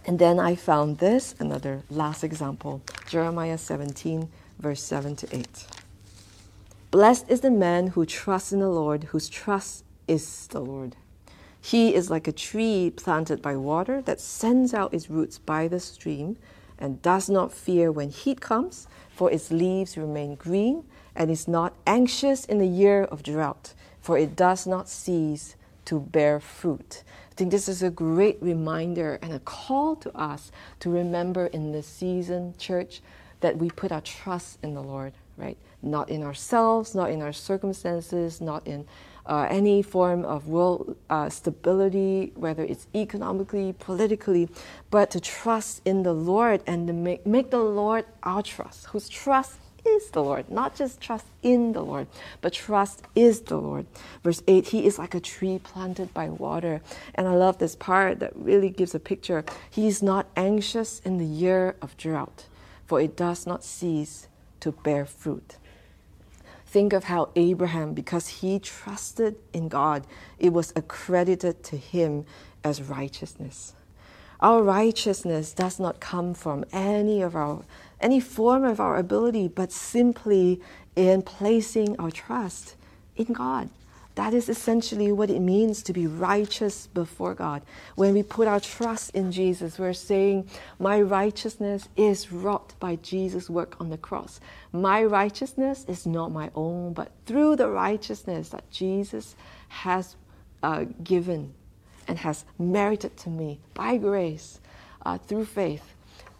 and 0.06 0.19
then 0.19 0.39
I 0.39 0.56
found 0.56 0.99
this, 0.99 1.36
another 1.39 1.84
last 1.89 2.23
example, 2.23 2.82
Jeremiah 3.06 3.58
17, 3.58 4.30
verse 4.58 4.82
7 4.82 5.15
to 5.18 5.36
8. 5.36 5.68
Blessed 6.89 7.30
is 7.30 7.41
the 7.41 7.52
man 7.52 7.88
who 7.88 8.06
trusts 8.06 8.52
in 8.52 8.60
the 8.60 8.70
Lord, 8.70 9.06
whose 9.06 9.30
trust 9.30 9.84
is 10.08 10.48
the 10.48 10.60
Lord. 10.60 10.96
He 11.62 11.94
is 11.94 12.10
like 12.10 12.28
a 12.28 12.32
tree 12.32 12.91
planted 12.96 13.41
by 13.41 13.58
water 13.58 14.02
that 14.04 14.20
sends 14.20 14.74
out 14.74 14.94
its 14.94 15.10
roots 15.10 15.38
by 15.38 15.68
the 15.68 15.80
stream 15.80 16.38
and 16.80 17.02
does 17.02 17.30
not 17.30 17.52
fear 17.52 17.91
when 17.91 18.10
heat 18.10 18.41
comes, 18.41 18.88
for 19.10 19.32
its 19.32 19.52
leaves 19.52 19.98
remain 19.98 20.36
green, 20.36 20.84
and 21.15 21.30
is 21.30 21.48
not 21.48 21.74
anxious 21.88 22.44
in 22.46 22.58
the 22.58 22.68
year 22.68 23.04
of 23.04 23.24
drought, 23.24 23.74
for 24.02 24.18
it 24.18 24.36
does 24.36 24.68
not 24.68 24.89
cease 24.89 25.56
to 25.86 26.00
bear 26.00 26.39
fruit. 26.39 27.04
I 27.32 27.36
think 27.36 27.52
this 27.52 27.67
is 27.67 27.84
a 27.84 27.89
great 27.89 28.38
reminder 28.41 29.19
and 29.21 29.34
a 29.34 29.39
call 29.39 29.95
to 29.98 30.17
us 30.17 30.52
to 30.80 30.89
remember 30.89 31.48
in 31.48 31.71
this 31.71 31.88
season, 31.88 32.54
church, 32.58 33.02
that 33.41 33.58
we 33.58 33.69
put 33.69 33.91
our 33.91 34.02
trust 34.02 34.60
in 34.63 34.74
the 34.74 34.82
Lord, 34.82 35.13
right? 35.38 35.58
Not 35.82 36.10
in 36.10 36.24
ourselves, 36.24 36.95
not 36.95 37.12
in 37.12 37.21
our 37.21 37.34
circumstances, 37.34 38.41
not 38.41 38.65
in 38.65 38.88
uh, 39.26 39.48
any 39.50 39.82
form 39.82 40.24
of 40.24 40.48
world 40.48 40.95
uh, 41.10 41.30
stability, 41.30 42.32
whether 42.36 42.63
it's 42.63 42.88
economically, 42.95 43.74
politically, 43.80 44.50
but 44.89 45.10
to 45.12 45.19
trust 45.19 45.82
in 45.86 46.04
the 46.04 46.13
Lord 46.13 46.62
and 46.67 46.88
to 46.88 46.93
make, 46.93 47.26
make 47.26 47.52
the 47.52 47.60
Lord 47.60 48.06
our 48.24 48.41
trust, 48.41 48.86
whose 48.88 49.10
trust 49.10 49.60
is 49.86 50.10
the 50.10 50.24
Lord, 50.24 50.50
not 50.50 50.76
just 50.76 51.00
trust 51.02 51.26
in 51.43 51.74
the 51.74 51.82
Lord, 51.82 52.08
but 52.41 52.54
trust 52.54 53.04
is 53.15 53.41
the 53.41 53.58
Lord. 53.58 53.86
Verse 54.24 54.41
8, 54.48 54.67
He 54.67 54.86
is 54.86 54.98
like 55.00 55.13
a 55.13 55.19
tree 55.19 55.60
planted 55.63 56.13
by 56.13 56.30
water. 56.30 56.82
And 57.13 57.28
I 57.28 57.36
love 57.36 57.58
this 57.58 57.76
part 57.76 58.19
that 58.19 58.36
really 58.36 58.69
gives 58.69 58.95
a 58.95 59.00
picture. 59.00 59.45
He 59.69 59.88
is 59.88 60.02
not 60.04 60.28
anxious 60.36 61.00
in 61.00 61.17
the 61.17 61.26
year 61.26 61.76
of 61.82 61.98
drought, 61.98 62.45
for 62.86 63.00
it 63.00 63.15
does 63.15 63.45
not 63.45 63.63
cease 63.63 64.28
to 64.62 64.71
bear 64.71 65.06
fruit. 65.06 65.58
Think 66.65 66.91
of 66.91 67.06
how 67.06 67.30
Abraham, 67.36 67.93
because 67.93 68.28
he 68.28 68.60
trusted 68.60 69.36
in 69.54 69.69
God, 69.69 70.06
it 70.39 70.52
was 70.52 70.74
accredited 70.76 71.63
to 71.65 71.78
him 71.78 72.26
as 72.63 72.82
righteousness. 72.82 73.74
Our 74.39 74.63
righteousness 74.63 75.54
does 75.54 75.80
not 75.80 76.00
come 76.00 76.34
from 76.34 76.65
any 76.71 77.21
of 77.21 77.36
our 77.36 77.63
any 78.02 78.19
form 78.19 78.63
of 78.63 78.80
our 78.80 78.98
ability, 78.98 79.48
but 79.48 79.71
simply 79.71 80.62
in 80.95 81.21
placing 81.21 81.98
our 81.98 82.12
trust 82.12 82.76
in 83.15 83.34
God. 83.34 83.69
That 84.15 84.34
is 84.34 84.48
essentially 84.48 85.12
what 85.12 85.30
it 85.30 85.41
means 85.41 85.84
to 85.84 85.93
be 85.93 86.08
righteous 86.08 86.88
before 86.88 87.34
God. 87.34 87.62
When 87.95 88.13
we 88.13 88.24
put 88.24 88.48
our 88.48 88.62
trust 88.62 89.12
in 89.13 89.32
Jesus, 89.32 89.78
we're 89.78 89.91
saying, 89.91 90.48
My 90.80 91.02
righteousness 91.02 91.89
is 91.98 92.32
wrought 92.32 92.74
by 92.80 92.95
Jesus' 92.98 93.50
work 93.50 93.76
on 93.80 93.89
the 93.89 93.98
cross. 93.98 94.39
My 94.71 95.04
righteousness 95.04 95.86
is 95.89 96.06
not 96.06 96.32
my 96.32 96.50
own, 96.56 96.93
but 96.93 97.12
through 97.26 97.58
the 97.58 97.69
righteousness 97.69 98.50
that 98.50 98.69
Jesus 98.71 99.36
has 99.67 100.15
uh, 100.63 100.86
given 101.04 101.54
and 102.08 102.20
has 102.20 102.46
merited 102.58 103.18
to 103.18 103.30
me 103.30 103.60
by 103.74 103.98
grace 103.98 104.60
uh, 105.06 105.18
through 105.18 105.46
faith. 105.46 105.94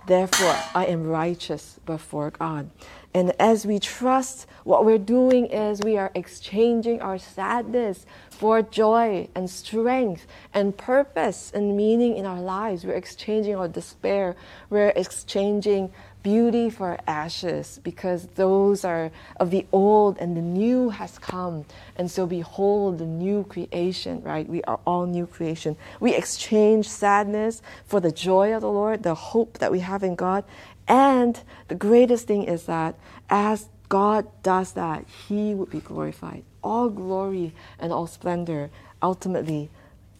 Therefore, 0.08 0.56
I 0.76 0.86
am 0.86 1.08
righteous 1.08 1.80
before 1.86 2.30
God. 2.30 2.70
And 3.16 3.34
as 3.40 3.66
we 3.66 3.80
trust, 3.80 4.46
what 4.64 4.86
we're 4.86 5.00
doing 5.00 5.48
is 5.48 5.82
we 5.82 5.98
are 5.98 6.12
exchanging 6.14 7.02
our 7.02 7.18
sadness 7.18 8.06
for 8.30 8.62
joy 8.62 9.30
and 9.34 9.50
strength 9.50 10.28
and 10.54 10.78
purpose 10.78 11.52
and 11.56 11.76
meaning 11.76 12.18
in 12.18 12.26
our 12.26 12.42
lives. 12.42 12.86
We're 12.86 12.94
exchanging 12.94 13.56
our 13.56 13.68
despair. 13.68 14.36
We're 14.70 14.94
exchanging 14.96 15.92
beauty 16.26 16.72
for 16.72 16.98
ashes 17.06 17.80
because 17.84 18.26
those 18.34 18.84
are 18.84 19.12
of 19.40 19.52
the 19.52 19.64
old 19.72 20.18
and 20.18 20.36
the 20.36 20.42
new 20.42 20.90
has 20.90 21.20
come. 21.20 21.64
And 21.98 22.10
so 22.10 22.26
behold 22.26 22.98
the 22.98 23.06
new 23.06 23.44
creation, 23.44 24.24
right? 24.24 24.50
We 24.50 24.64
are 24.64 24.80
all 24.88 25.06
new 25.06 25.28
creation. 25.28 25.78
We 26.00 26.16
exchange 26.16 26.90
sadness 26.90 27.62
for 27.86 28.00
the 28.00 28.12
joy 28.12 28.56
of 28.56 28.62
the 28.62 28.72
Lord, 28.72 29.04
the 29.04 29.14
hope 29.14 29.60
that 29.60 29.72
we 29.72 29.82
have 29.82 30.02
in 30.02 30.16
God. 30.16 30.46
And 30.88 31.40
the 31.68 31.76
greatest 31.76 32.26
thing 32.26 32.46
is 32.46 32.66
that 32.66 32.96
as 33.30 33.70
God 33.88 34.26
does 34.42 34.72
that, 34.72 35.06
He 35.28 35.54
would 35.54 35.70
be 35.70 35.80
glorified. 35.80 36.44
All 36.64 36.90
glory 36.90 37.54
and 37.78 37.94
all 37.94 38.08
splendor 38.08 38.72
ultimately 39.00 39.70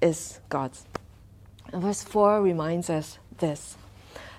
is 0.04 0.40
God's. 0.50 0.86
And 1.74 1.82
verse 1.82 2.04
4 2.04 2.44
reminds 2.44 2.92
us 2.92 3.18
this 3.40 3.76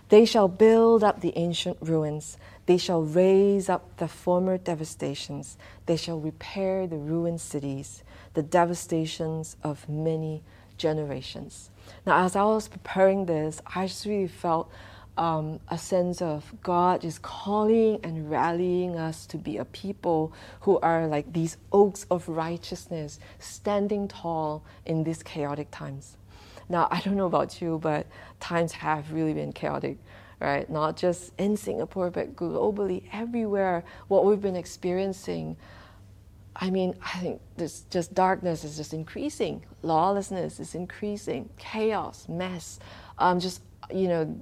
They 0.09 0.25
shall 0.25 0.47
build 0.47 1.03
up 1.03 1.21
the 1.21 1.33
ancient 1.37 1.79
ruins, 1.81 2.39
they 2.67 2.77
shall 2.77 3.03
raise 3.03 3.69
up 3.69 3.97
the 3.97 4.07
former 4.07 4.57
devastations, 4.57 5.57
they 5.87 5.97
shall 5.97 6.21
repair 6.21 6.87
the 6.87 6.97
ruined 6.97 7.41
cities, 7.41 8.05
the 8.35 8.43
devastations 8.43 9.57
of 9.65 9.89
many 9.89 10.45
generations. 10.79 11.71
Now, 12.07 12.25
as 12.25 12.37
I 12.37 12.45
was 12.45 12.69
preparing 12.69 13.27
this, 13.27 13.61
I 13.75 13.89
just 13.89 14.07
really 14.07 14.29
felt 14.29 14.71
um, 15.19 15.61
a 15.69 15.79
sense 15.79 16.21
of 16.21 16.55
God 16.63 17.05
is 17.05 17.19
calling 17.19 17.99
and 18.05 18.31
rallying 18.31 18.97
us 18.97 19.27
to 19.27 19.39
be 19.39 19.57
a 19.57 19.65
people 19.65 20.33
who 20.61 20.79
are 20.81 21.07
like 21.07 21.33
these 21.33 21.57
oaks 21.73 22.07
of 22.11 22.29
righteousness, 22.29 23.19
standing 23.39 24.09
tall 24.09 24.63
in 24.85 25.05
these 25.05 25.23
chaotic 25.23 25.71
times. 25.71 26.17
Now, 26.69 26.89
I 26.91 27.01
don't 27.01 27.17
know 27.17 27.27
about 27.27 27.61
you, 27.61 27.79
but 27.83 28.07
times 28.41 28.73
have 28.73 29.13
really 29.13 29.35
been 29.35 29.53
chaotic, 29.53 29.99
right? 30.41 30.69
Not 30.69 30.97
just 30.97 31.33
in 31.39 31.57
Singapore, 31.57 32.11
but 32.11 32.35
globally, 32.35 33.05
everywhere. 33.13 33.85
What 34.09 34.25
we've 34.25 34.41
been 34.41 34.57
experiencing, 34.57 35.57
I 36.57 36.71
mean, 36.71 36.95
I 37.03 37.19
think 37.19 37.41
this 37.57 37.83
just 37.91 38.15
darkness 38.15 38.65
is 38.65 38.77
just 38.77 38.93
increasing, 38.93 39.65
lawlessness 39.83 40.59
is 40.59 40.75
increasing, 40.75 41.49
chaos, 41.57 42.29
mess, 42.29 42.81
um, 43.19 43.39
just 43.41 43.63
you 43.91 44.09
know 44.09 44.41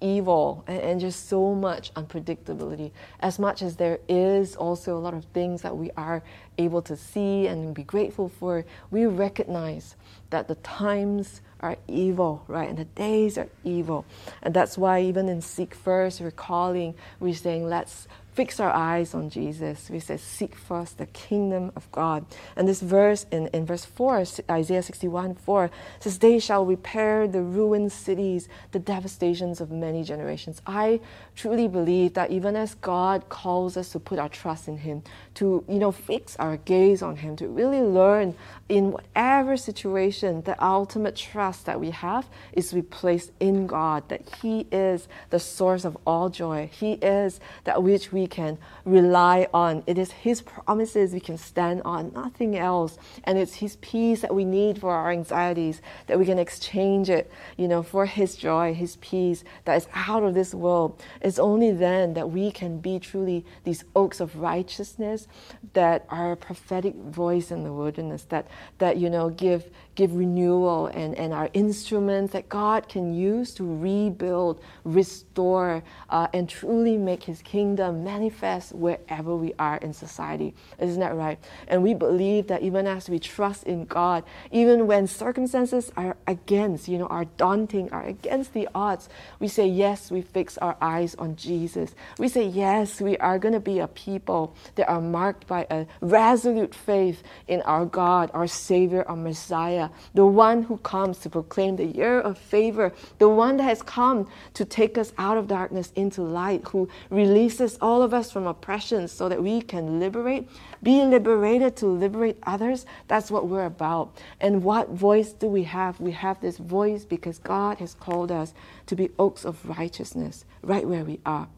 evil 0.00 0.64
and, 0.66 0.80
and, 0.80 1.00
just 1.00 1.28
so 1.28 1.54
much 1.54 1.92
unpredictability. 1.94 2.92
As 3.20 3.38
much 3.38 3.62
as 3.62 3.76
there 3.76 3.98
is 4.08 4.54
also 4.54 4.96
a 4.96 5.00
lot 5.00 5.12
of 5.12 5.24
things 5.26 5.62
that 5.62 5.76
we 5.76 5.90
are 5.96 6.22
able 6.56 6.82
to 6.82 6.96
see 6.96 7.48
and 7.48 7.74
be 7.74 7.82
grateful 7.82 8.28
for, 8.28 8.64
we 8.92 9.06
recognize 9.06 9.96
that 10.30 10.46
the 10.46 10.54
times 10.56 11.40
are 11.60 11.76
evil, 11.88 12.44
right? 12.46 12.68
And 12.68 12.78
the 12.78 12.84
days 12.84 13.36
are 13.38 13.48
evil. 13.64 14.04
And 14.42 14.54
that's 14.54 14.78
why 14.78 15.02
even 15.02 15.28
in 15.28 15.40
Seek 15.40 15.74
First, 15.74 16.20
we're 16.20 16.30
calling, 16.30 16.94
we're 17.20 17.34
saying, 17.34 17.68
let's 17.68 18.06
fix 18.38 18.60
our 18.60 18.70
eyes 18.70 19.14
on 19.14 19.28
Jesus. 19.28 19.90
We 19.90 19.98
say, 19.98 20.16
seek 20.16 20.54
first 20.54 20.98
the 20.98 21.06
kingdom 21.06 21.72
of 21.74 21.90
God. 21.90 22.24
And 22.54 22.68
this 22.68 22.80
verse 22.80 23.26
in, 23.32 23.48
in 23.48 23.66
verse 23.66 23.84
4, 23.84 24.24
Isaiah 24.48 24.84
61 24.84 25.34
4, 25.34 25.68
says, 25.98 26.20
They 26.20 26.38
shall 26.38 26.64
repair 26.64 27.26
the 27.26 27.42
ruined 27.42 27.90
cities, 27.90 28.48
the 28.70 28.78
devastations 28.78 29.60
of 29.60 29.72
many 29.72 30.04
generations. 30.04 30.62
I 30.68 31.00
truly 31.34 31.66
believe 31.66 32.14
that 32.14 32.30
even 32.30 32.54
as 32.54 32.76
God 32.76 33.28
calls 33.28 33.76
us 33.76 33.90
to 33.90 33.98
put 33.98 34.20
our 34.20 34.28
trust 34.28 34.68
in 34.68 34.78
Him, 34.78 35.02
to 35.34 35.64
you 35.68 35.80
know 35.80 35.90
fix 35.90 36.36
our 36.36 36.58
gaze 36.58 37.02
on 37.02 37.16
Him, 37.16 37.34
to 37.36 37.48
really 37.48 37.80
learn 37.80 38.36
in 38.68 38.92
whatever 38.92 39.56
situation, 39.56 40.42
the 40.42 40.62
ultimate 40.64 41.16
trust 41.16 41.66
that 41.66 41.80
we 41.80 41.90
have 41.90 42.28
is 42.52 42.68
to 42.68 42.76
be 42.76 42.82
placed 42.82 43.32
in 43.40 43.66
God, 43.66 44.08
that 44.10 44.22
He 44.40 44.68
is 44.70 45.08
the 45.30 45.40
source 45.40 45.84
of 45.84 45.98
all 46.06 46.28
joy. 46.28 46.70
He 46.72 46.92
is 46.92 47.40
that 47.64 47.82
which 47.82 48.12
we 48.12 48.27
can 48.28 48.58
rely 48.84 49.48
on. 49.52 49.82
It 49.86 49.98
is 49.98 50.12
His 50.12 50.42
promises 50.42 51.12
we 51.12 51.20
can 51.20 51.36
stand 51.38 51.82
on, 51.84 52.12
nothing 52.12 52.56
else. 52.56 52.98
And 53.24 53.38
it's 53.38 53.54
His 53.54 53.76
peace 53.76 54.20
that 54.20 54.34
we 54.34 54.44
need 54.44 54.78
for 54.78 54.92
our 54.92 55.10
anxieties, 55.10 55.82
that 56.06 56.18
we 56.18 56.24
can 56.24 56.38
exchange 56.38 57.10
it, 57.10 57.30
you 57.56 57.66
know, 57.66 57.82
for 57.82 58.06
His 58.06 58.36
joy, 58.36 58.74
His 58.74 58.96
peace 58.96 59.42
that 59.64 59.76
is 59.76 59.88
out 59.94 60.22
of 60.22 60.34
this 60.34 60.54
world. 60.54 61.02
It's 61.20 61.38
only 61.38 61.72
then 61.72 62.14
that 62.14 62.30
we 62.30 62.50
can 62.50 62.78
be 62.78 62.98
truly 62.98 63.44
these 63.64 63.84
oaks 63.96 64.20
of 64.20 64.36
righteousness 64.36 65.26
that 65.72 66.06
are 66.08 66.32
a 66.32 66.36
prophetic 66.36 66.94
voice 66.94 67.50
in 67.50 67.64
the 67.64 67.72
wilderness, 67.72 68.24
that 68.28 68.46
that 68.78 68.96
you 68.98 69.10
know 69.10 69.30
give 69.30 69.70
give 69.98 70.14
renewal 70.14 70.86
and, 70.86 71.16
and 71.16 71.34
are 71.34 71.50
instruments 71.54 72.32
that 72.32 72.48
God 72.48 72.88
can 72.88 73.12
use 73.12 73.52
to 73.54 73.64
rebuild, 73.64 74.62
restore, 74.84 75.82
uh, 76.08 76.28
and 76.32 76.48
truly 76.48 76.96
make 76.96 77.24
His 77.24 77.42
kingdom 77.42 78.04
manifest 78.04 78.72
wherever 78.72 79.34
we 79.34 79.54
are 79.58 79.76
in 79.78 79.92
society. 79.92 80.54
Isn't 80.78 81.00
that 81.00 81.16
right? 81.16 81.36
And 81.66 81.82
we 81.82 81.94
believe 81.94 82.46
that 82.46 82.62
even 82.62 82.86
as 82.86 83.10
we 83.10 83.18
trust 83.18 83.64
in 83.64 83.86
God, 83.86 84.22
even 84.52 84.86
when 84.86 85.08
circumstances 85.08 85.90
are 85.96 86.16
against, 86.28 86.86
you 86.86 86.96
know, 86.96 87.08
are 87.08 87.24
daunting, 87.24 87.90
are 87.90 88.06
against 88.06 88.52
the 88.52 88.68
odds, 88.76 89.08
we 89.40 89.48
say, 89.48 89.66
yes, 89.66 90.12
we 90.12 90.22
fix 90.22 90.56
our 90.58 90.76
eyes 90.80 91.16
on 91.16 91.34
Jesus. 91.34 91.96
We 92.18 92.28
say, 92.28 92.46
yes, 92.46 93.00
we 93.00 93.16
are 93.16 93.40
going 93.40 93.54
to 93.54 93.60
be 93.60 93.80
a 93.80 93.88
people 93.88 94.54
that 94.76 94.88
are 94.88 95.00
marked 95.00 95.48
by 95.48 95.66
a 95.68 95.86
resolute 96.00 96.72
faith 96.72 97.24
in 97.48 97.62
our 97.62 97.84
God, 97.84 98.30
our 98.32 98.46
Savior, 98.46 99.02
our 99.08 99.16
Messiah 99.16 99.87
the 100.14 100.26
one 100.26 100.62
who 100.64 100.76
comes 100.78 101.18
to 101.18 101.30
proclaim 101.30 101.76
the 101.76 101.86
year 101.86 102.20
of 102.20 102.38
favor, 102.38 102.92
the 103.18 103.28
one 103.28 103.56
that 103.58 103.64
has 103.64 103.82
come 103.82 104.28
to 104.54 104.64
take 104.64 104.98
us 104.98 105.12
out 105.18 105.36
of 105.36 105.48
darkness 105.48 105.92
into 105.96 106.22
light, 106.22 106.66
who 106.68 106.88
releases 107.10 107.78
all 107.80 108.02
of 108.02 108.14
us 108.14 108.30
from 108.30 108.46
oppression 108.46 109.08
so 109.08 109.28
that 109.28 109.42
we 109.42 109.60
can 109.60 110.00
liberate, 110.00 110.48
be 110.82 111.02
liberated 111.02 111.76
to 111.76 111.86
liberate 111.86 112.38
others. 112.44 112.86
That's 113.08 113.30
what 113.30 113.48
we're 113.48 113.66
about. 113.66 114.16
And 114.40 114.62
what 114.62 114.90
voice 114.90 115.32
do 115.32 115.46
we 115.46 115.64
have? 115.64 116.00
We 116.00 116.12
have 116.12 116.40
this 116.40 116.58
voice 116.58 117.04
because 117.04 117.38
God 117.38 117.78
has 117.78 117.94
called 117.94 118.30
us 118.30 118.54
to 118.86 118.96
be 118.96 119.10
oaks 119.18 119.44
of 119.44 119.64
righteousness 119.68 120.44
right 120.62 120.86
where 120.86 121.04
we 121.04 121.20
are. 121.26 121.48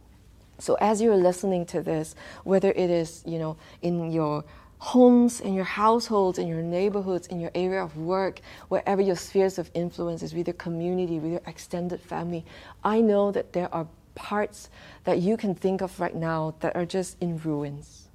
So 0.58 0.74
as 0.74 1.00
you're 1.00 1.16
listening 1.16 1.64
to 1.66 1.80
this, 1.80 2.14
whether 2.44 2.70
it 2.70 2.90
is, 2.90 3.22
you 3.26 3.38
know, 3.38 3.56
in 3.80 4.12
your 4.12 4.44
homes, 4.80 5.40
in 5.40 5.52
your 5.52 5.64
households, 5.64 6.38
in 6.38 6.48
your 6.48 6.62
neighborhoods, 6.62 7.26
in 7.26 7.38
your 7.38 7.50
area 7.54 7.82
of 7.82 7.96
work, 7.96 8.40
wherever 8.68 9.02
your 9.02 9.14
spheres 9.14 9.58
of 9.58 9.70
influence 9.74 10.22
is, 10.22 10.34
with 10.34 10.48
your 10.48 10.54
community, 10.54 11.18
with 11.20 11.32
your 11.32 11.42
extended 11.46 12.00
family, 12.00 12.44
I 12.82 13.00
know 13.00 13.30
that 13.30 13.52
there 13.52 13.72
are 13.74 13.86
parts 14.14 14.70
that 15.04 15.18
you 15.18 15.36
can 15.36 15.54
think 15.54 15.82
of 15.82 16.00
right 16.00 16.14
now 16.14 16.54
that 16.60 16.74
are 16.76 16.86
just 16.86 17.18
in 17.20 17.38
ruins. 17.38 18.08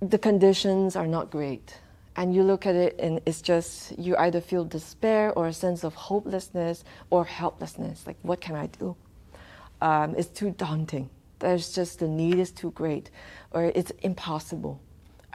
The 0.00 0.18
conditions 0.18 0.96
are 0.96 1.06
not 1.06 1.30
great. 1.30 1.78
And 2.14 2.34
you 2.34 2.42
look 2.42 2.66
at 2.66 2.74
it 2.74 2.96
and 2.98 3.20
it's 3.24 3.40
just, 3.40 3.98
you 3.98 4.16
either 4.16 4.42
feel 4.42 4.64
despair 4.64 5.32
or 5.32 5.46
a 5.46 5.52
sense 5.52 5.82
of 5.82 5.94
hopelessness 5.94 6.84
or 7.08 7.24
helplessness. 7.24 8.06
Like, 8.06 8.16
what 8.22 8.40
can 8.42 8.54
I 8.54 8.66
do? 8.66 8.96
Um, 9.80 10.14
it's 10.16 10.28
too 10.28 10.50
daunting. 10.50 11.08
There's 11.38 11.74
just 11.74 11.98
the 11.98 12.08
need 12.08 12.38
is 12.38 12.50
too 12.50 12.70
great 12.70 13.10
or 13.50 13.64
it's 13.64 13.92
impossible. 14.02 14.80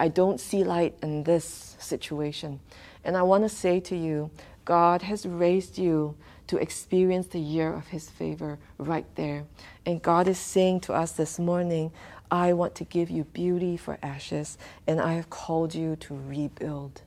I 0.02 0.08
don't 0.08 0.40
see 0.40 0.64
light 0.64 0.96
in 1.04 1.26
this 1.26 1.76
situation. 1.78 2.60
And 3.04 3.16
I 3.16 3.22
want 3.22 3.44
to 3.44 3.50
say 3.50 3.80
to 3.82 3.96
you, 3.96 4.32
God 4.66 5.04
has 5.04 5.28
raised 5.28 5.78
you 5.78 6.16
to 6.48 6.58
experience 6.58 7.28
the 7.28 7.40
year 7.40 7.72
of 7.72 7.90
His 7.90 8.10
favor 8.10 8.58
right 8.80 9.06
there. 9.14 9.44
And 9.86 10.02
God 10.02 10.28
is 10.28 10.40
saying 10.40 10.80
to 10.82 10.94
us 10.94 11.12
this 11.12 11.38
morning, 11.38 11.92
I 12.32 12.54
want 12.54 12.74
to 12.76 12.84
give 12.84 13.12
you 13.12 13.26
beauty 13.26 13.78
for 13.78 14.00
ashes, 14.02 14.58
and 14.88 15.00
I 15.00 15.14
have 15.14 15.30
called 15.30 15.76
you 15.76 15.96
to 15.98 16.16
rebuild. 16.16 17.04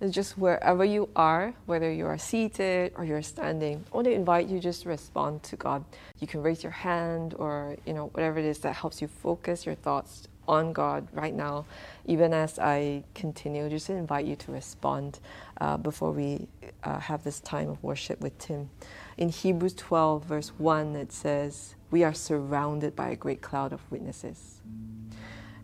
It's 0.00 0.14
just 0.14 0.38
wherever 0.38 0.86
you 0.86 1.10
are, 1.14 1.52
whether 1.66 1.92
you 1.92 2.06
are 2.06 2.16
seated 2.16 2.92
or 2.96 3.04
you're 3.04 3.20
standing, 3.20 3.84
I 3.92 3.96
want 3.96 4.06
to 4.06 4.12
invite 4.12 4.48
you 4.48 4.60
just 4.60 4.86
respond 4.86 5.42
to 5.42 5.56
God. 5.56 5.84
You 6.20 6.26
can 6.26 6.40
raise 6.40 6.62
your 6.62 6.72
hand 6.72 7.34
or 7.34 7.76
you 7.84 7.92
know 7.92 8.06
whatever 8.14 8.38
it 8.38 8.46
is 8.46 8.60
that 8.60 8.76
helps 8.76 9.02
you 9.02 9.08
focus 9.08 9.66
your 9.66 9.74
thoughts 9.74 10.26
on 10.48 10.72
God 10.72 11.06
right 11.12 11.34
now, 11.34 11.66
even 12.06 12.32
as 12.32 12.58
I 12.58 13.04
continue, 13.14 13.68
just 13.68 13.90
invite 13.90 14.26
you 14.26 14.34
to 14.36 14.52
respond 14.52 15.20
uh, 15.60 15.76
before 15.76 16.10
we 16.10 16.48
uh, 16.82 16.98
have 16.98 17.22
this 17.22 17.40
time 17.40 17.68
of 17.68 17.82
worship 17.82 18.20
with 18.20 18.36
Tim. 18.38 18.70
In 19.16 19.28
Hebrews 19.28 19.74
12, 19.74 20.24
verse 20.24 20.48
1, 20.58 20.96
it 20.96 21.12
says, 21.12 21.74
We 21.90 22.02
are 22.02 22.14
surrounded 22.14 22.96
by 22.96 23.10
a 23.10 23.16
great 23.16 23.42
cloud 23.42 23.72
of 23.72 23.80
witnesses. 23.90 24.62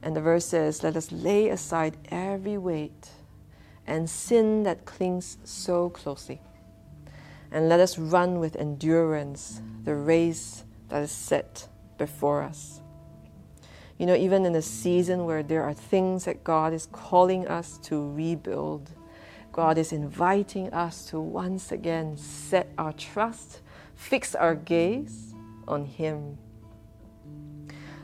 And 0.02 0.14
the 0.14 0.20
verse 0.20 0.44
says, 0.44 0.82
Let 0.82 0.96
us 0.96 1.10
lay 1.10 1.48
aside 1.48 1.96
every 2.10 2.58
weight 2.58 3.08
and 3.86 4.08
sin 4.08 4.62
that 4.64 4.84
clings 4.84 5.38
so 5.44 5.88
closely. 5.90 6.40
And 7.50 7.68
let 7.68 7.80
us 7.80 7.98
run 7.98 8.38
with 8.38 8.56
endurance 8.56 9.62
the 9.84 9.94
race 9.94 10.64
that 10.88 11.02
is 11.02 11.10
set 11.10 11.68
before 11.96 12.42
us 12.42 12.80
You 13.98 14.06
know, 14.06 14.14
even 14.16 14.44
in 14.44 14.54
a 14.56 14.62
season 14.62 15.24
where 15.24 15.42
there 15.42 15.62
are 15.62 15.74
things 15.74 16.24
that 16.24 16.42
God 16.42 16.72
is 16.72 16.86
calling 16.90 17.46
us 17.46 17.78
to 17.84 18.12
rebuild, 18.12 18.90
God 19.52 19.78
is 19.78 19.92
inviting 19.92 20.72
us 20.72 21.06
to 21.06 21.20
once 21.20 21.70
again 21.70 22.16
set 22.16 22.72
our 22.76 22.92
trust, 22.92 23.60
fix 23.94 24.34
our 24.34 24.56
gaze 24.56 25.32
on 25.68 25.84
Him. 25.84 26.36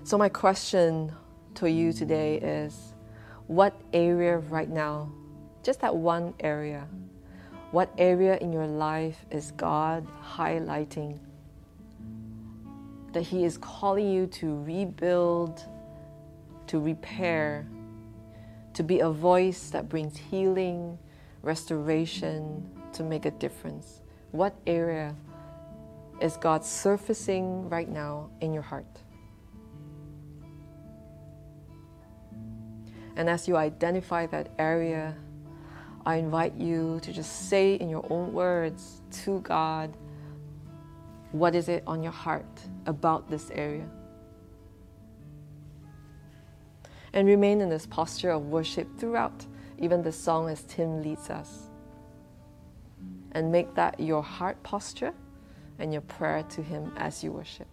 So, 0.05 0.17
my 0.17 0.29
question 0.29 1.13
to 1.57 1.69
you 1.69 1.93
today 1.93 2.37
is 2.37 2.95
what 3.49 3.75
area 3.93 4.39
right 4.39 4.71
now, 4.71 5.11
just 5.65 5.81
that 5.81 5.95
one 5.95 6.35
area, 6.39 6.87
what 7.73 7.93
area 7.99 8.37
in 8.39 8.53
your 8.53 8.69
life 8.69 9.27
is 9.33 9.51
God 9.57 10.07
highlighting 10.23 11.19
that 13.13 13.23
He 13.23 13.45
is 13.45 13.59
calling 13.59 14.09
you 14.09 14.27
to 14.29 14.63
rebuild, 14.63 15.65
to 16.71 16.79
repair, 16.79 17.67
to 18.75 18.85
be 18.85 19.01
a 19.01 19.11
voice 19.11 19.71
that 19.71 19.89
brings 19.89 20.17
healing, 20.17 20.97
restoration, 21.43 22.65
to 22.93 23.03
make 23.03 23.25
a 23.25 23.33
difference? 23.33 24.03
What 24.31 24.55
area 24.69 25.17
is 26.21 26.37
God 26.37 26.65
surfacing 26.65 27.69
right 27.69 27.89
now 27.89 28.31
in 28.41 28.53
your 28.53 28.63
heart? 28.63 28.87
And 33.17 33.29
as 33.29 33.49
you 33.49 33.57
identify 33.57 34.27
that 34.27 34.53
area, 34.57 35.17
I 36.07 36.17
invite 36.17 36.55
you 36.55 37.01
to 37.03 37.13
just 37.13 37.49
say 37.49 37.75
in 37.75 37.89
your 37.89 38.07
own 38.11 38.33
words 38.33 39.03
to 39.25 39.41
God, 39.41 39.97
what 41.33 41.57
is 41.57 41.69
it 41.69 41.83
on 41.89 42.01
your 42.01 42.13
heart 42.13 42.61
about 42.87 43.29
this 43.29 43.51
area? 43.51 43.89
And 47.13 47.27
remain 47.27 47.61
in 47.61 47.69
this 47.69 47.87
posture 47.87 48.31
of 48.31 48.47
worship 48.47 48.89
throughout, 48.99 49.47
even 49.79 50.03
the 50.03 50.13
song 50.13 50.49
as 50.49 50.63
Tim 50.63 51.03
leads 51.03 51.31
us. 51.31 51.69
And 53.33 53.51
make 53.51 53.75
that 53.75 53.99
your 53.99 54.23
heart 54.23 54.63
posture 54.63 55.13
and 55.79 55.93
your 55.93 56.03
prayer 56.03 56.43
to 56.51 56.63
Him 56.63 56.93
as 56.97 57.25
you 57.25 57.33
worship. 57.33 57.67